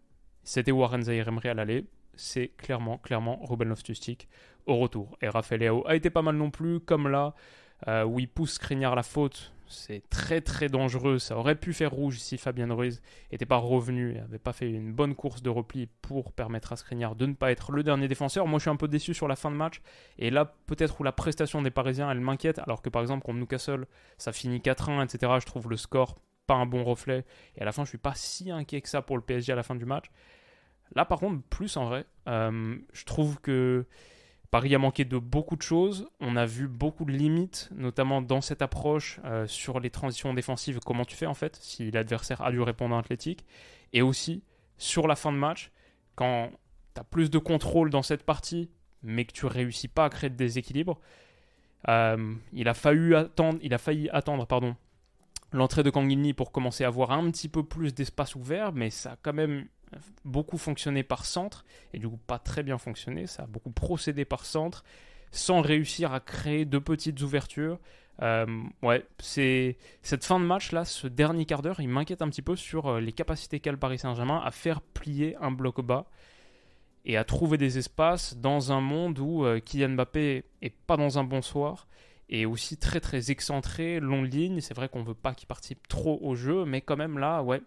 C'était 0.43 0.71
Warren 0.71 1.03
Zaire 1.03 1.27
Emery 1.27 1.49
à 1.49 1.53
l'aller, 1.53 1.85
c'est 2.15 2.49
clairement, 2.57 2.97
clairement 2.97 3.39
Ruben 3.43 3.69
loftus 3.69 4.01
au 4.65 4.77
retour. 4.77 5.17
Et 5.21 5.29
Raphaël 5.29 5.71
a 5.85 5.95
été 5.95 6.09
pas 6.09 6.21
mal 6.21 6.35
non 6.35 6.51
plus, 6.51 6.79
comme 6.79 7.07
là, 7.07 7.33
euh, 7.87 8.03
où 8.03 8.19
il 8.19 8.27
pousse 8.27 8.53
Skriniar 8.53 8.95
la 8.95 9.03
faute. 9.03 9.53
C'est 9.67 10.03
très 10.09 10.41
très 10.41 10.69
dangereux. 10.69 11.17
Ça 11.19 11.37
aurait 11.37 11.55
pu 11.55 11.73
faire 11.73 11.91
rouge 11.91 12.19
si 12.19 12.37
Fabien 12.37 12.71
Ruiz 12.71 13.01
n'était 13.31 13.45
pas 13.45 13.57
revenu 13.57 14.11
et 14.11 14.19
n'avait 14.19 14.37
pas 14.37 14.53
fait 14.53 14.69
une 14.69 14.93
bonne 14.93 15.15
course 15.15 15.41
de 15.41 15.49
repli 15.49 15.87
pour 16.01 16.31
permettre 16.31 16.73
à 16.73 16.75
Skriniar 16.75 17.15
de 17.15 17.25
ne 17.25 17.33
pas 17.33 17.51
être 17.51 17.71
le 17.71 17.81
dernier 17.81 18.07
défenseur. 18.07 18.45
Moi 18.45 18.59
je 18.59 18.63
suis 18.63 18.69
un 18.69 18.75
peu 18.75 18.87
déçu 18.87 19.13
sur 19.13 19.27
la 19.27 19.35
fin 19.35 19.49
de 19.49 19.55
match. 19.55 19.81
Et 20.19 20.29
là, 20.29 20.53
peut-être 20.67 20.99
où 21.01 21.03
la 21.03 21.11
prestation 21.11 21.61
des 21.61 21.71
Parisiens, 21.71 22.11
elle 22.11 22.19
m'inquiète. 22.19 22.59
Alors 22.59 22.81
que 22.81 22.89
par 22.89 23.01
exemple, 23.01 23.25
contre 23.25 23.39
Newcastle, 23.39 23.87
ça 24.17 24.31
finit 24.31 24.59
4-1, 24.59 25.03
etc. 25.03 25.33
Je 25.39 25.45
trouve 25.45 25.69
le 25.69 25.77
score 25.77 26.19
pas 26.45 26.55
un 26.55 26.65
bon 26.65 26.83
reflet. 26.83 27.25
Et 27.55 27.61
à 27.61 27.65
la 27.65 27.71
fin, 27.71 27.83
je 27.83 27.89
suis 27.89 27.97
pas 27.97 28.13
si 28.15 28.51
inquiet 28.51 28.81
que 28.81 28.89
ça 28.89 29.01
pour 29.01 29.17
le 29.17 29.23
PSG 29.23 29.53
à 29.53 29.55
la 29.55 29.63
fin 29.63 29.75
du 29.75 29.85
match. 29.85 30.11
Là, 30.95 31.05
par 31.05 31.19
contre, 31.19 31.41
plus 31.43 31.75
en 31.77 31.85
vrai, 31.85 32.05
euh, 32.27 32.77
je 32.93 33.05
trouve 33.05 33.39
que 33.39 33.85
Paris 34.51 34.75
a 34.75 34.77
manqué 34.77 35.05
de 35.05 35.17
beaucoup 35.17 35.55
de 35.55 35.61
choses. 35.61 36.07
On 36.19 36.35
a 36.35 36.45
vu 36.45 36.67
beaucoup 36.67 37.05
de 37.05 37.11
limites, 37.11 37.69
notamment 37.75 38.21
dans 38.21 38.41
cette 38.41 38.61
approche 38.61 39.19
euh, 39.25 39.47
sur 39.47 39.79
les 39.79 39.89
transitions 39.89 40.33
défensives. 40.33 40.79
Comment 40.85 41.05
tu 41.05 41.15
fais 41.15 41.25
en 41.25 41.33
fait 41.33 41.55
si 41.55 41.89
l'adversaire 41.89 42.41
a 42.41 42.51
du 42.51 42.61
répondant 42.61 42.99
athlétique 42.99 43.45
Et 43.93 44.01
aussi 44.01 44.43
sur 44.77 45.07
la 45.07 45.15
fin 45.15 45.31
de 45.31 45.37
match, 45.37 45.71
quand 46.15 46.51
tu 46.93 47.01
as 47.01 47.03
plus 47.03 47.31
de 47.31 47.39
contrôle 47.39 47.89
dans 47.89 48.03
cette 48.03 48.23
partie, 48.23 48.69
mais 49.01 49.25
que 49.25 49.33
tu 49.33 49.45
réussis 49.45 49.87
pas 49.87 50.05
à 50.05 50.09
créer 50.09 50.29
de 50.29 50.35
déséquilibre. 50.35 50.99
Euh, 51.89 52.35
il 52.53 52.67
a 52.67 52.73
failli 52.73 53.15
attendre, 53.15 53.59
il 53.61 53.73
a 53.73 53.77
failli 53.77 54.09
attendre 54.11 54.45
pardon, 54.45 54.75
l'entrée 55.51 55.83
de 55.83 55.89
Kangini 55.89 56.33
pour 56.33 56.51
commencer 56.51 56.83
à 56.83 56.87
avoir 56.87 57.11
un 57.11 57.29
petit 57.31 57.49
peu 57.49 57.63
plus 57.63 57.93
d'espace 57.93 58.35
ouvert, 58.35 58.71
mais 58.71 58.89
ça 58.89 59.13
a 59.13 59.15
quand 59.21 59.33
même 59.33 59.67
beaucoup 60.25 60.57
fonctionné 60.57 61.03
par 61.03 61.25
centre, 61.25 61.65
et 61.93 61.99
du 61.99 62.07
coup 62.07 62.19
pas 62.27 62.39
très 62.39 62.63
bien 62.63 62.77
fonctionné, 62.77 63.27
ça 63.27 63.43
a 63.43 63.45
beaucoup 63.47 63.71
procédé 63.71 64.25
par 64.25 64.45
centre, 64.45 64.83
sans 65.31 65.61
réussir 65.61 66.13
à 66.13 66.19
créer 66.19 66.65
de 66.65 66.77
petites 66.77 67.21
ouvertures. 67.21 67.79
Euh, 68.21 68.45
ouais, 68.83 69.05
c'est 69.19 69.77
cette 70.03 70.23
fin 70.23 70.39
de 70.39 70.45
match 70.45 70.71
là, 70.71 70.85
ce 70.85 71.07
dernier 71.07 71.45
quart 71.45 71.61
d'heure, 71.61 71.79
il 71.79 71.89
m'inquiète 71.89 72.21
un 72.21 72.29
petit 72.29 72.43
peu 72.43 72.55
sur 72.55 72.87
euh, 72.87 72.99
les 72.99 73.11
capacités 73.11 73.59
qu'a 73.59 73.71
le 73.71 73.77
Paris 73.77 73.97
Saint-Germain 73.97 74.41
à 74.43 74.51
faire 74.51 74.81
plier 74.81 75.35
un 75.41 75.51
bloc 75.51 75.81
bas 75.81 76.05
et 77.05 77.17
à 77.17 77.23
trouver 77.23 77.57
des 77.57 77.77
espaces 77.77 78.37
dans 78.37 78.71
un 78.71 78.81
monde 78.81 79.19
où 79.19 79.45
euh, 79.45 79.59
Kylian 79.59 79.89
Mbappé 79.89 80.43
est 80.61 80.75
pas 80.85 80.95
dans 80.95 81.17
un 81.17 81.23
bon 81.23 81.41
soir 81.41 81.87
et 82.29 82.45
aussi 82.45 82.77
très 82.77 82.99
très 82.99 83.31
excentré, 83.31 83.99
long 83.99 84.23
ligne. 84.23 84.61
C'est 84.61 84.73
vrai 84.73 84.89
qu'on 84.89 85.03
veut 85.03 85.13
pas 85.13 85.33
qu'il 85.33 85.47
participe 85.47 85.87
trop 85.87 86.19
au 86.21 86.35
jeu, 86.35 86.65
mais 86.65 86.81
quand 86.81 86.95
même 86.95 87.19
là, 87.19 87.41
ouais, 87.43 87.61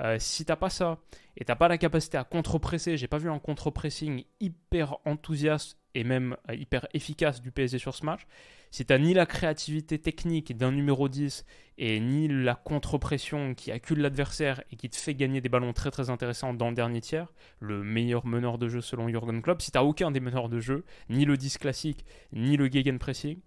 euh, 0.00 0.16
si 0.18 0.44
t'as 0.44 0.56
pas 0.56 0.70
ça 0.70 0.98
et 1.36 1.44
t'as 1.44 1.54
pas 1.54 1.68
la 1.68 1.78
capacité 1.78 2.16
à 2.16 2.24
contre-presser, 2.24 2.96
j'ai 2.96 3.06
pas 3.06 3.18
vu 3.18 3.30
un 3.30 3.38
contre-pressing 3.38 4.24
hyper 4.40 4.96
enthousiaste 5.04 5.78
et 5.94 6.04
même 6.04 6.36
euh, 6.50 6.54
hyper 6.54 6.86
efficace 6.94 7.40
du 7.40 7.52
PSG 7.52 7.78
sur 7.78 7.94
ce 7.94 8.04
match, 8.04 8.26
si 8.70 8.84
tu 8.84 8.98
ni 8.98 9.14
la 9.14 9.26
créativité 9.26 10.00
technique 10.00 10.56
d'un 10.56 10.72
numéro 10.72 11.08
10 11.08 11.44
et 11.78 12.00
ni 12.00 12.26
la 12.26 12.56
contre-pression 12.56 13.54
qui 13.54 13.70
accule 13.70 14.00
l'adversaire 14.00 14.64
et 14.72 14.76
qui 14.76 14.90
te 14.90 14.96
fait 14.96 15.14
gagner 15.14 15.40
des 15.40 15.48
ballons 15.48 15.72
très 15.72 15.92
très 15.92 16.10
intéressants 16.10 16.54
dans 16.54 16.70
le 16.70 16.74
dernier 16.74 17.00
tiers, 17.00 17.32
le 17.60 17.84
meilleur 17.84 18.26
meneur 18.26 18.58
de 18.58 18.68
jeu 18.68 18.80
selon 18.80 19.08
Jurgen 19.08 19.42
Klopp, 19.42 19.62
si 19.62 19.70
tu 19.70 19.78
aucun 19.78 20.10
des 20.10 20.20
meneurs 20.20 20.48
de 20.48 20.58
jeu, 20.58 20.84
ni 21.08 21.24
le 21.24 21.36
10 21.36 21.58
classique, 21.58 22.04
ni 22.32 22.56
le 22.56 22.66
gegenpressing, 22.66 23.38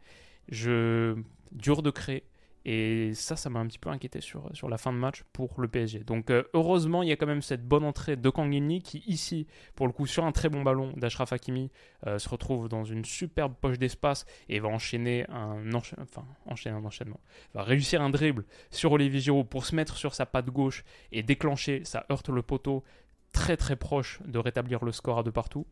je 0.48 1.18
dur 1.52 1.82
de 1.82 1.90
créer 1.92 2.24
et 2.70 3.14
ça, 3.14 3.38
ça 3.38 3.50
m'a 3.50 3.62
un 3.62 3.66
petit 3.66 3.80
peu 3.80 3.90
inquiété 3.90 4.20
sur, 4.20 4.52
la 4.68 4.78
fin 4.78 4.92
de 4.92 4.98
match 4.98 5.24
pour 5.32 5.62
le 5.62 5.70
PSG. 5.70 6.00
Donc 6.00 6.30
euh, 6.30 6.44
heureusement, 6.54 7.02
il 7.02 7.08
y 7.08 7.14
a 7.14 7.16
quand 7.16 7.26
même 7.26 7.42
cette 7.42 7.66
bonne 7.66 7.86
entrée 7.86 8.18
de 8.18 8.30
Kangini 8.30 8.82
qui 8.82 9.06
ici, 9.08 9.48
pour 9.74 9.88
le 9.88 9.94
coup, 9.94 10.06
sur 10.06 10.26
un 10.26 10.34
très 10.34 10.50
bon 10.50 10.64
ballon 10.64 10.92
d'Ashraf 10.98 11.32
Hakimi, 11.32 11.72
euh, 12.08 12.20
se 12.20 12.28
retrouve 12.28 12.68
dans 12.68 12.84
une 12.84 13.06
superbe 13.06 13.54
poche 13.62 13.80
d'espace 13.80 14.26
et 14.50 14.60
va 14.60 14.68
enchaîner 14.68 15.26
un, 15.30 15.64
enfin, 15.74 16.26
enchaîner 16.46 16.76
un 16.76 16.84
enchaînement. 16.84 17.22
Va 17.54 17.64
réussir 17.64 18.02
un 18.02 18.10
dribble 18.10 18.44
sur 18.70 18.92
Olivier 18.92 19.22
Giroud 19.22 19.48
pour 19.48 19.66
se 19.66 19.74
mettre 19.74 19.96
sur 19.96 20.14
sa 20.14 20.26
patte 20.26 20.48
gauche 20.48 20.84
et 21.14 21.24
déclencher, 21.24 21.86
ça 21.86 22.06
heurte 22.12 22.28
le 22.28 22.42
poteau 22.42 22.84
très 23.32 23.56
très 23.56 23.78
proche 23.78 24.20
de 24.26 24.40
rétablir 24.40 24.84
le 24.84 24.92
score 24.92 25.20
à 25.20 25.24
deux 25.24 25.32
partout. 25.32 25.66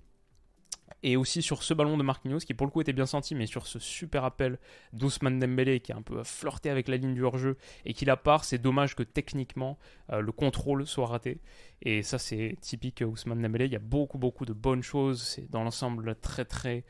Et 1.03 1.17
aussi 1.17 1.41
sur 1.41 1.61
ce 1.61 1.73
ballon 1.73 1.97
de 1.97 2.03
Marquinhos, 2.03 2.39
qui 2.39 2.53
pour 2.53 2.65
le 2.65 2.71
coup 2.71 2.81
était 2.81 2.93
bien 2.93 3.05
senti, 3.05 3.35
mais 3.35 3.45
sur 3.45 3.67
ce 3.67 3.77
super 3.79 4.23
appel 4.23 4.57
d'Ousmane 4.93 5.39
Dembélé, 5.39 5.79
qui 5.79 5.91
a 5.91 5.97
un 5.97 6.01
peu 6.01 6.23
flirté 6.23 6.69
avec 6.69 6.87
la 6.87 6.97
ligne 6.97 7.13
du 7.13 7.23
hors-jeu, 7.23 7.57
et 7.85 7.93
qui 7.93 8.05
la 8.05 8.17
part, 8.17 8.43
c'est 8.43 8.57
dommage 8.57 8.95
que 8.95 9.03
techniquement, 9.03 9.77
euh, 10.11 10.21
le 10.21 10.31
contrôle 10.31 10.87
soit 10.87 11.05
raté. 11.05 11.41
Et 11.81 12.01
ça, 12.01 12.17
c'est 12.17 12.57
typique 12.61 13.03
Ousmane 13.05 13.41
Dembélé. 13.41 13.65
Il 13.65 13.73
y 13.73 13.75
a 13.75 13.79
beaucoup, 13.79 14.17
beaucoup 14.17 14.45
de 14.45 14.53
bonnes 14.53 14.83
choses. 14.83 15.21
C'est 15.21 15.49
dans 15.51 15.63
l'ensemble 15.63 16.15
très, 16.15 16.45
très 16.45 16.83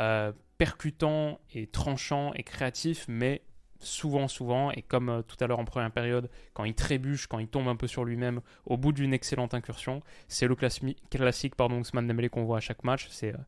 euh, 0.00 0.32
percutant 0.58 1.40
et 1.52 1.66
tranchant 1.66 2.32
et 2.34 2.42
créatif, 2.42 3.06
mais 3.08 3.42
souvent, 3.84 4.28
souvent, 4.28 4.70
et 4.70 4.82
comme 4.82 5.08
euh, 5.08 5.22
tout 5.22 5.36
à 5.40 5.46
l'heure 5.46 5.58
en 5.58 5.64
première 5.64 5.90
période, 5.90 6.30
quand 6.52 6.64
il 6.64 6.74
trébuche, 6.74 7.26
quand 7.26 7.38
il 7.38 7.48
tombe 7.48 7.68
un 7.68 7.76
peu 7.76 7.86
sur 7.86 8.04
lui-même 8.04 8.40
au 8.66 8.76
bout 8.76 8.92
d'une 8.92 9.12
excellente 9.12 9.54
incursion, 9.54 10.02
c'est 10.28 10.46
le 10.46 10.54
classique 10.54 11.54
pardon, 11.54 11.78
Ousmane 11.80 12.06
Dembélé 12.06 12.28
qu'on 12.28 12.44
voit 12.44 12.58
à 12.58 12.60
chaque 12.60 12.84
match. 12.84 13.08
C'est, 13.10 13.34
euh, 13.34 13.38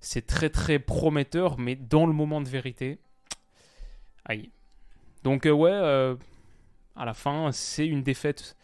c'est 0.00 0.26
très 0.26 0.50
très 0.50 0.78
prometteur, 0.78 1.58
mais 1.58 1.76
dans 1.76 2.06
le 2.06 2.12
moment 2.12 2.40
de 2.40 2.48
vérité, 2.48 2.98
aïe. 4.24 4.50
Donc 5.22 5.46
euh, 5.46 5.50
ouais, 5.50 6.16
à 6.96 7.04
la 7.04 7.14
fin, 7.14 7.52
c'est 7.52 7.86
une 7.86 8.02
défaite 8.02 8.56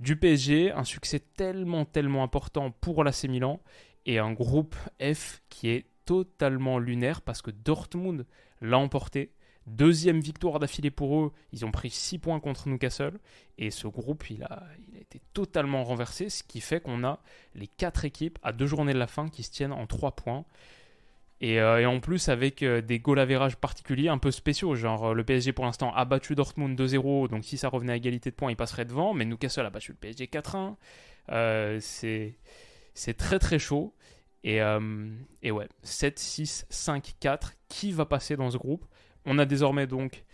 du 0.00 0.16
PSG, 0.16 0.72
un 0.72 0.84
succès 0.84 1.20
tellement 1.20 1.84
tellement 1.84 2.22
important 2.22 2.70
pour 2.70 3.04
l'AC 3.04 3.24
Milan, 3.24 3.60
et 4.06 4.18
un 4.18 4.32
groupe 4.32 4.74
F 5.00 5.42
qui 5.48 5.68
est 5.68 5.86
totalement 6.04 6.78
lunaire 6.78 7.22
parce 7.22 7.42
que 7.42 7.50
Dortmund 7.50 8.26
l'a 8.60 8.78
emporté 8.78 9.32
Deuxième 9.66 10.20
victoire 10.20 10.58
d'affilée 10.58 10.90
pour 10.90 11.20
eux, 11.20 11.32
ils 11.52 11.64
ont 11.64 11.70
pris 11.70 11.90
6 11.90 12.18
points 12.18 12.40
contre 12.40 12.68
Newcastle 12.68 13.18
et 13.58 13.70
ce 13.70 13.86
groupe 13.86 14.28
il 14.28 14.42
a, 14.42 14.64
été 15.00 15.20
totalement 15.32 15.84
renversé, 15.84 16.30
ce 16.30 16.42
qui 16.42 16.60
fait 16.60 16.80
qu'on 16.80 17.04
a 17.04 17.20
les 17.54 17.68
4 17.68 18.04
équipes 18.04 18.38
à 18.42 18.52
deux 18.52 18.66
journées 18.66 18.92
de 18.92 18.98
la 18.98 19.06
fin 19.06 19.28
qui 19.28 19.44
se 19.44 19.52
tiennent 19.52 19.72
en 19.72 19.86
3 19.86 20.12
points. 20.12 20.44
Et, 21.40 21.60
euh, 21.60 21.88
en 21.88 22.00
plus 22.00 22.28
avec 22.28 22.62
euh, 22.62 22.80
des 22.80 22.98
goal 23.00 23.18
average 23.18 23.56
particuliers 23.56 24.08
un 24.08 24.18
peu 24.18 24.30
spéciaux, 24.30 24.74
genre 24.74 25.10
euh, 25.10 25.14
le 25.14 25.24
PSG 25.24 25.52
pour 25.52 25.64
l'instant 25.64 25.92
a 25.94 26.04
battu 26.04 26.34
Dortmund 26.36 26.80
2-0, 26.80 27.28
donc 27.28 27.44
si 27.44 27.56
ça 27.56 27.68
revenait 27.68 27.92
à 27.92 27.96
égalité 27.96 28.30
de 28.30 28.36
points 28.36 28.50
il 28.50 28.56
passerait 28.56 28.84
devant, 28.84 29.12
mais 29.12 29.24
Newcastle 29.24 29.66
a 29.66 29.70
battu 29.70 29.92
le 29.92 29.98
PSG 29.98 30.26
4-1. 30.26 31.80
c'est, 31.80 32.34
c'est 32.94 33.14
très 33.16 33.38
très 33.38 33.58
chaud. 33.58 33.94
Et, 34.44 34.58
et 35.42 35.50
ouais, 35.52 35.68
7, 35.84 36.18
6, 36.18 36.66
5, 36.68 37.14
4, 37.20 37.52
qui 37.68 37.92
va 37.92 38.06
passer 38.06 38.36
dans 38.36 38.50
ce 38.50 38.56
groupe? 38.56 38.84
On 39.26 39.38
a 39.38 39.44
désormais 39.44 39.86
donc 39.86 40.24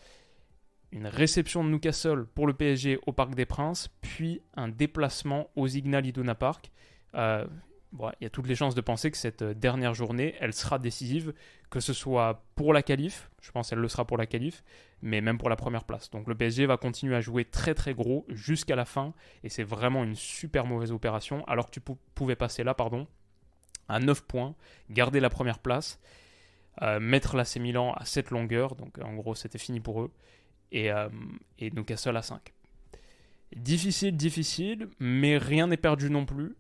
une 0.93 1.07
réception 1.07 1.65
de 1.65 1.69
Newcastle 1.69 2.27
pour 2.35 2.47
le 2.47 2.55
PSG 2.55 2.99
au 3.07 3.13
Parc 3.13 3.35
des 3.35 3.47
Princes, 3.47 3.89
puis 4.01 4.41
un 4.55 4.69
déplacement 4.69 5.51
au 5.55 5.69
Signal 5.69 6.07
Iduna 6.07 6.35
Park. 6.35 6.71
Euh, 7.15 7.47
il 7.93 8.25
y 8.25 8.27
a 8.27 8.31
toutes 8.31 8.47
les 8.47 8.55
chances 8.55 8.75
de 8.75 8.81
penser 8.81 9.11
que 9.11 9.17
cette 9.17 9.43
dernière 9.43 9.95
journée, 9.95 10.35
elle 10.41 10.53
sera 10.53 10.79
décisive, 10.79 11.33
que 11.71 11.81
ce 11.81 11.93
soit 11.93 12.45
pour 12.55 12.75
la 12.75 12.83
qualif, 12.83 13.31
je 13.41 13.51
pense 13.51 13.71
qu'elle 13.71 13.79
le 13.79 13.89
sera 13.89 14.07
pour 14.07 14.19
la 14.19 14.27
qualif, 14.27 14.63
mais 15.01 15.21
même 15.21 15.39
pour 15.39 15.49
la 15.49 15.57
première 15.57 15.85
place. 15.85 16.11
Donc 16.11 16.29
le 16.29 16.35
PSG 16.35 16.67
va 16.67 16.77
continuer 16.77 17.17
à 17.17 17.21
jouer 17.21 17.45
très 17.47 17.75
très 17.75 17.95
gros 17.95 18.27
jusqu'à 18.29 18.77
la 18.77 18.85
fin, 18.85 19.15
et 19.43 19.49
c'est 19.49 19.63
vraiment 19.63 20.05
une 20.05 20.15
super 20.15 20.67
mauvaise 20.67 20.93
opération, 20.93 21.45
alors 21.47 21.67
que 21.67 21.81
tu 21.81 21.81
pouvais 22.15 22.37
passer 22.37 22.63
là, 22.63 22.75
pardon, 22.75 23.07
à 23.89 24.01
9 24.01 24.23
points, 24.25 24.55
garder 24.91 25.21
la 25.21 25.31
première 25.31 25.59
place, 25.59 25.99
euh, 26.05 26.28
mettre 27.01 27.37
l'AC 27.37 27.57
Milan 27.57 27.93
à 27.95 28.05
cette 28.05 28.31
longueur, 28.31 28.75
donc 28.77 28.99
en 28.99 29.15
gros 29.15 29.35
c'était 29.35 29.59
fini 29.59 29.81
pour 29.81 30.03
eux, 30.03 30.11
et, 30.73 30.91
euh, 30.91 31.09
et 31.59 31.71
Newcastle 31.71 32.17
à 32.17 32.23
5. 32.23 32.53
Difficile, 33.57 34.17
difficile, 34.17 34.89
mais 34.99 35.39
rien 35.39 35.67
n'est 35.67 35.77
perdu 35.77 36.11
non 36.11 36.27
plus. 36.27 36.55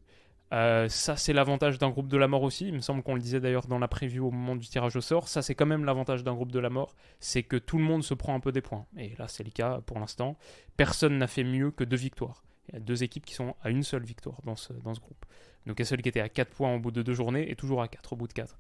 Euh, 0.54 0.88
ça, 0.88 1.16
c'est 1.16 1.34
l'avantage 1.34 1.78
d'un 1.78 1.90
groupe 1.90 2.08
de 2.08 2.16
la 2.16 2.26
mort 2.26 2.42
aussi. 2.42 2.66
Il 2.66 2.74
me 2.74 2.80
semble 2.80 3.02
qu'on 3.02 3.14
le 3.14 3.20
disait 3.20 3.40
d'ailleurs 3.40 3.66
dans 3.66 3.78
la 3.78 3.88
preview 3.88 4.26
au 4.26 4.30
moment 4.30 4.56
du 4.56 4.66
tirage 4.66 4.96
au 4.96 5.02
sort. 5.02 5.28
Ça, 5.28 5.42
c'est 5.42 5.54
quand 5.54 5.66
même 5.66 5.84
l'avantage 5.84 6.24
d'un 6.24 6.34
groupe 6.34 6.52
de 6.52 6.58
la 6.58 6.70
mort. 6.70 6.94
C'est 7.20 7.42
que 7.42 7.56
tout 7.56 7.76
le 7.76 7.84
monde 7.84 8.02
se 8.02 8.14
prend 8.14 8.34
un 8.34 8.40
peu 8.40 8.50
des 8.50 8.62
points. 8.62 8.86
Et 8.96 9.14
là, 9.18 9.28
c'est 9.28 9.44
le 9.44 9.50
cas 9.50 9.82
pour 9.84 9.98
l'instant. 9.98 10.38
Personne 10.78 11.18
n'a 11.18 11.26
fait 11.26 11.44
mieux 11.44 11.70
que 11.70 11.84
deux 11.84 11.98
victoires. 11.98 12.42
Il 12.68 12.74
y 12.74 12.76
a 12.78 12.80
deux 12.80 13.02
équipes 13.02 13.26
qui 13.26 13.34
sont 13.34 13.54
à 13.62 13.68
une 13.68 13.82
seule 13.82 14.04
victoire 14.04 14.40
dans 14.44 14.56
ce, 14.56 14.72
dans 14.72 14.94
ce 14.94 15.00
groupe. 15.00 15.26
Newcastle 15.66 16.00
qui 16.00 16.08
était 16.08 16.20
à 16.20 16.30
4 16.30 16.50
points 16.50 16.74
au 16.74 16.78
bout 16.78 16.90
de 16.90 17.02
deux 17.02 17.12
journées 17.12 17.50
et 17.50 17.56
toujours 17.56 17.82
à 17.82 17.88
4 17.88 18.14
au 18.14 18.16
bout 18.16 18.26
de 18.26 18.32
4. 18.32 18.58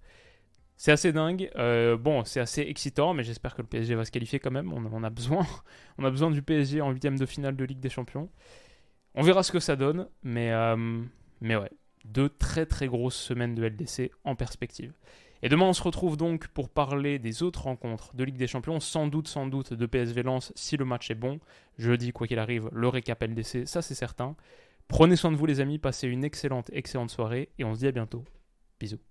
C'est 0.78 0.92
assez 0.92 1.12
dingue. 1.12 1.50
Euh, 1.56 1.96
bon, 1.96 2.24
c'est 2.24 2.38
assez 2.38 2.62
excitant, 2.62 3.12
mais 3.12 3.24
j'espère 3.24 3.56
que 3.56 3.62
le 3.62 3.68
PSG 3.68 3.96
va 3.96 4.04
se 4.04 4.12
qualifier 4.12 4.38
quand 4.38 4.52
même. 4.52 4.72
On, 4.72 5.02
a 5.02 5.10
besoin, 5.10 5.44
on 5.98 6.04
a 6.04 6.10
besoin 6.10 6.30
du 6.30 6.40
PSG 6.40 6.80
en 6.80 6.92
huitième 6.92 7.18
de 7.18 7.26
finale 7.26 7.56
de 7.56 7.64
Ligue 7.64 7.80
des 7.80 7.90
Champions. 7.90 8.30
On 9.16 9.22
verra 9.22 9.42
ce 9.42 9.50
que 9.50 9.58
ça 9.58 9.74
donne, 9.74 10.06
mais, 10.22 10.52
euh, 10.52 11.02
mais 11.40 11.56
ouais, 11.56 11.70
deux 12.04 12.28
très 12.28 12.64
très 12.64 12.86
grosses 12.86 13.16
semaines 13.16 13.56
de 13.56 13.64
LDC 13.64 14.12
en 14.22 14.36
perspective. 14.36 14.92
Et 15.42 15.48
demain, 15.48 15.66
on 15.66 15.72
se 15.72 15.82
retrouve 15.82 16.16
donc 16.16 16.46
pour 16.48 16.68
parler 16.68 17.18
des 17.18 17.42
autres 17.42 17.64
rencontres 17.64 18.14
de 18.14 18.22
Ligue 18.22 18.36
des 18.36 18.46
Champions, 18.46 18.78
sans 18.78 19.08
doute, 19.08 19.26
sans 19.26 19.48
doute 19.48 19.72
de 19.72 19.86
PSV 19.86 20.22
Lens 20.22 20.52
si 20.54 20.76
le 20.76 20.84
match 20.84 21.10
est 21.10 21.16
bon. 21.16 21.40
Jeudi, 21.78 22.12
quoi 22.12 22.28
qu'il 22.28 22.38
arrive, 22.38 22.70
le 22.72 22.86
récap 22.86 23.20
LDC, 23.20 23.66
ça 23.66 23.82
c'est 23.82 23.94
certain. 23.94 24.36
Prenez 24.86 25.16
soin 25.16 25.32
de 25.32 25.36
vous 25.36 25.46
les 25.46 25.58
amis, 25.58 25.78
passez 25.78 26.06
une 26.06 26.24
excellente, 26.24 26.70
excellente 26.72 27.10
soirée 27.10 27.48
et 27.58 27.64
on 27.64 27.74
se 27.74 27.80
dit 27.80 27.88
à 27.88 27.92
bientôt. 27.92 28.24
Bisous. 28.78 29.07